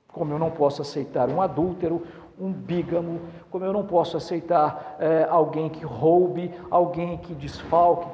Como 0.08 0.34
eu 0.34 0.40
não 0.40 0.50
posso 0.50 0.82
aceitar 0.82 1.30
um 1.30 1.42
adúltero, 1.42 2.08
um 2.40 2.52
bígamo, 2.52 3.20
como 3.52 3.66
eu 3.66 3.74
não 3.74 3.86
posso 3.86 4.16
aceitar 4.16 4.96
é, 5.00 5.28
alguém 5.30 5.70
que 5.70 5.84
roube, 5.86 6.52
alguém 6.72 7.18
que 7.18 7.36
desfalque, 7.36 8.08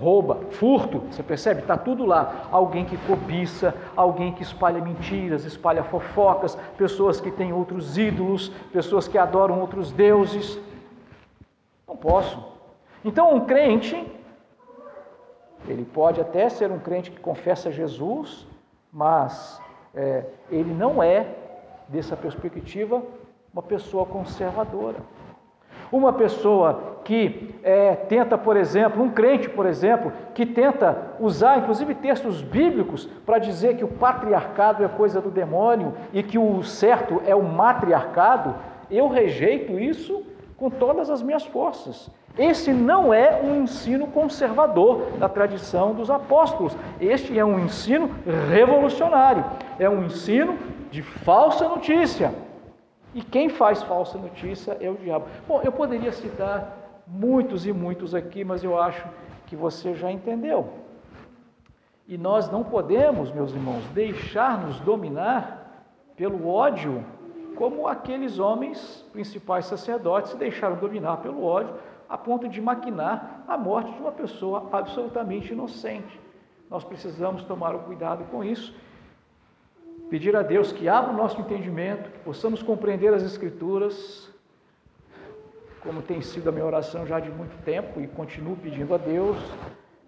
rouba, 0.00 0.38
furto, 0.52 1.00
você 1.10 1.22
percebe? 1.22 1.62
Está 1.62 1.76
tudo 1.76 2.06
lá. 2.06 2.46
Alguém 2.52 2.84
que 2.84 2.96
cobiça, 2.98 3.74
alguém 3.96 4.32
que 4.32 4.44
espalha 4.44 4.80
mentiras, 4.80 5.44
espalha 5.44 5.82
fofocas, 5.82 6.56
pessoas 6.76 7.20
que 7.20 7.32
têm 7.32 7.52
outros 7.52 7.98
ídolos, 7.98 8.50
pessoas 8.72 9.08
que 9.08 9.18
adoram 9.18 9.60
outros 9.60 9.90
deuses. 9.90 10.58
Não 11.86 11.96
posso. 11.96 12.40
Então, 13.04 13.34
um 13.34 13.40
crente, 13.40 13.96
ele 15.68 15.84
pode 15.84 16.20
até 16.20 16.48
ser 16.48 16.70
um 16.70 16.78
crente 16.78 17.10
que 17.10 17.20
confessa 17.20 17.70
Jesus, 17.70 18.46
mas 18.92 19.60
é, 19.94 20.24
ele 20.50 20.72
não 20.72 21.02
é, 21.02 21.26
dessa 21.88 22.16
perspectiva, 22.16 23.02
uma 23.52 23.62
pessoa 23.62 24.06
conservadora. 24.06 24.98
Uma 25.90 26.12
pessoa 26.12 26.98
que 27.04 27.54
é, 27.62 27.94
tenta, 27.94 28.36
por 28.36 28.56
exemplo, 28.56 29.02
um 29.02 29.10
crente, 29.10 29.48
por 29.48 29.64
exemplo, 29.64 30.12
que 30.34 30.44
tenta 30.44 31.14
usar 31.18 31.58
inclusive 31.58 31.94
textos 31.94 32.42
bíblicos 32.42 33.06
para 33.24 33.38
dizer 33.38 33.76
que 33.76 33.84
o 33.84 33.88
patriarcado 33.88 34.84
é 34.84 34.88
coisa 34.88 35.20
do 35.20 35.30
demônio 35.30 35.94
e 36.12 36.22
que 36.22 36.38
o 36.38 36.62
certo 36.62 37.22
é 37.26 37.34
o 37.34 37.42
matriarcado, 37.42 38.54
eu 38.90 39.08
rejeito 39.08 39.78
isso 39.78 40.22
com 40.58 40.68
todas 40.68 41.08
as 41.08 41.22
minhas 41.22 41.46
forças. 41.46 42.10
Esse 42.38 42.72
não 42.72 43.12
é 43.12 43.42
um 43.42 43.64
ensino 43.64 44.06
conservador 44.06 45.10
da 45.18 45.28
tradição 45.28 45.92
dos 45.92 46.08
apóstolos. 46.08 46.76
Este 47.00 47.36
é 47.36 47.44
um 47.44 47.58
ensino 47.58 48.08
revolucionário. 48.48 49.44
É 49.76 49.90
um 49.90 50.04
ensino 50.04 50.56
de 50.88 51.02
falsa 51.02 51.68
notícia. 51.68 52.32
E 53.12 53.22
quem 53.22 53.48
faz 53.48 53.82
falsa 53.82 54.16
notícia 54.16 54.76
é 54.80 54.88
o 54.88 54.94
diabo. 54.94 55.26
Bom, 55.48 55.60
eu 55.64 55.72
poderia 55.72 56.12
citar 56.12 56.76
muitos 57.04 57.66
e 57.66 57.72
muitos 57.72 58.14
aqui, 58.14 58.44
mas 58.44 58.62
eu 58.62 58.80
acho 58.80 59.04
que 59.46 59.56
você 59.56 59.94
já 59.94 60.12
entendeu. 60.12 60.68
E 62.06 62.16
nós 62.16 62.48
não 62.50 62.62
podemos, 62.62 63.32
meus 63.32 63.52
irmãos, 63.52 63.84
deixar-nos 63.88 64.78
dominar 64.80 65.86
pelo 66.16 66.48
ódio, 66.48 67.04
como 67.56 67.88
aqueles 67.88 68.38
homens 68.38 69.04
principais 69.12 69.66
sacerdotes 69.66 70.30
se 70.30 70.36
deixaram 70.36 70.76
dominar 70.76 71.16
pelo 71.16 71.44
ódio 71.44 71.74
a 72.08 72.16
ponto 72.16 72.48
de 72.48 72.60
maquinar 72.60 73.44
a 73.46 73.56
morte 73.56 73.92
de 73.92 74.00
uma 74.00 74.12
pessoa 74.12 74.68
absolutamente 74.72 75.52
inocente. 75.52 76.18
Nós 76.70 76.84
precisamos 76.84 77.42
tomar 77.44 77.74
o 77.74 77.80
cuidado 77.80 78.24
com 78.30 78.42
isso, 78.42 78.74
pedir 80.08 80.34
a 80.36 80.42
Deus 80.42 80.72
que 80.72 80.88
abra 80.88 81.12
o 81.12 81.16
nosso 81.16 81.40
entendimento, 81.40 82.10
que 82.10 82.18
possamos 82.20 82.62
compreender 82.62 83.12
as 83.12 83.22
Escrituras, 83.22 84.30
como 85.82 86.02
tem 86.02 86.20
sido 86.20 86.48
a 86.48 86.52
minha 86.52 86.64
oração 86.64 87.06
já 87.06 87.20
de 87.20 87.30
muito 87.30 87.62
tempo 87.62 88.00
e 88.00 88.06
continuo 88.06 88.56
pedindo 88.56 88.94
a 88.94 88.98
Deus, 88.98 89.36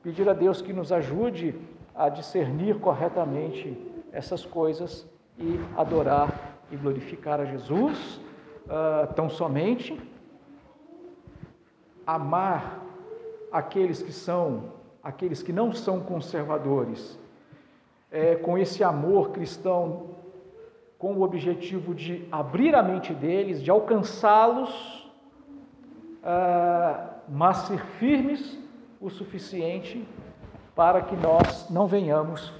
pedir 0.02 0.28
a 0.28 0.32
Deus 0.32 0.60
que 0.60 0.72
nos 0.72 0.92
ajude 0.92 1.54
a 1.94 2.08
discernir 2.08 2.78
corretamente 2.78 3.76
essas 4.12 4.44
coisas 4.44 5.06
e 5.38 5.60
adorar 5.76 6.58
e 6.70 6.76
glorificar 6.76 7.40
a 7.40 7.44
Jesus, 7.44 8.20
uh, 8.66 9.12
tão 9.14 9.28
somente 9.28 9.98
amar 12.06 12.80
aqueles 13.52 14.02
que 14.02 14.12
são, 14.12 14.72
aqueles 15.02 15.42
que 15.42 15.52
não 15.52 15.72
são 15.72 16.00
conservadores, 16.00 17.18
é, 18.10 18.36
com 18.36 18.58
esse 18.58 18.82
amor 18.82 19.30
cristão, 19.30 20.16
com 20.98 21.14
o 21.14 21.22
objetivo 21.22 21.94
de 21.94 22.28
abrir 22.30 22.74
a 22.74 22.82
mente 22.82 23.14
deles, 23.14 23.62
de 23.62 23.70
alcançá-los, 23.70 25.10
ah, 26.22 27.08
mas 27.26 27.56
ser 27.58 27.82
firmes 27.98 28.58
o 29.00 29.08
suficiente 29.08 30.06
para 30.74 31.00
que 31.00 31.16
nós 31.16 31.70
não 31.70 31.86
venhamos 31.86 32.52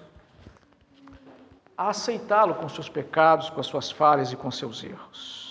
a 1.76 1.88
aceitá-lo 1.88 2.55
com 2.55 2.68
seus 2.68 2.88
pecados, 2.88 3.51
com 3.51 3.61
as 3.61 3.66
suas 3.66 3.91
falhas 3.91 4.32
e 4.32 4.36
com 4.36 4.51
seus 4.51 4.84
erros. 4.84 5.49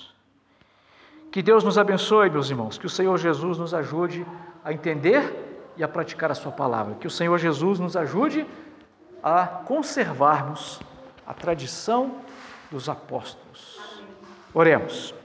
Que 1.31 1.43
Deus 1.43 1.63
nos 1.63 1.77
abençoe, 1.77 2.29
meus 2.29 2.49
irmãos, 2.49 2.77
que 2.77 2.85
o 2.85 2.89
Senhor 2.89 3.17
Jesus 3.17 3.57
nos 3.57 3.73
ajude 3.73 4.25
a 4.63 4.73
entender 4.73 5.71
e 5.77 5.83
a 5.83 5.87
praticar 5.87 6.31
a 6.31 6.35
Sua 6.35 6.51
palavra, 6.51 6.95
que 6.95 7.07
o 7.07 7.11
Senhor 7.11 7.37
Jesus 7.37 7.79
nos 7.79 7.95
ajude 7.95 8.47
a 9.21 9.45
conservarmos 9.45 10.79
a 11.27 11.33
tradição 11.33 12.15
dos 12.71 12.89
apóstolos. 12.89 13.79
Oremos. 14.53 15.18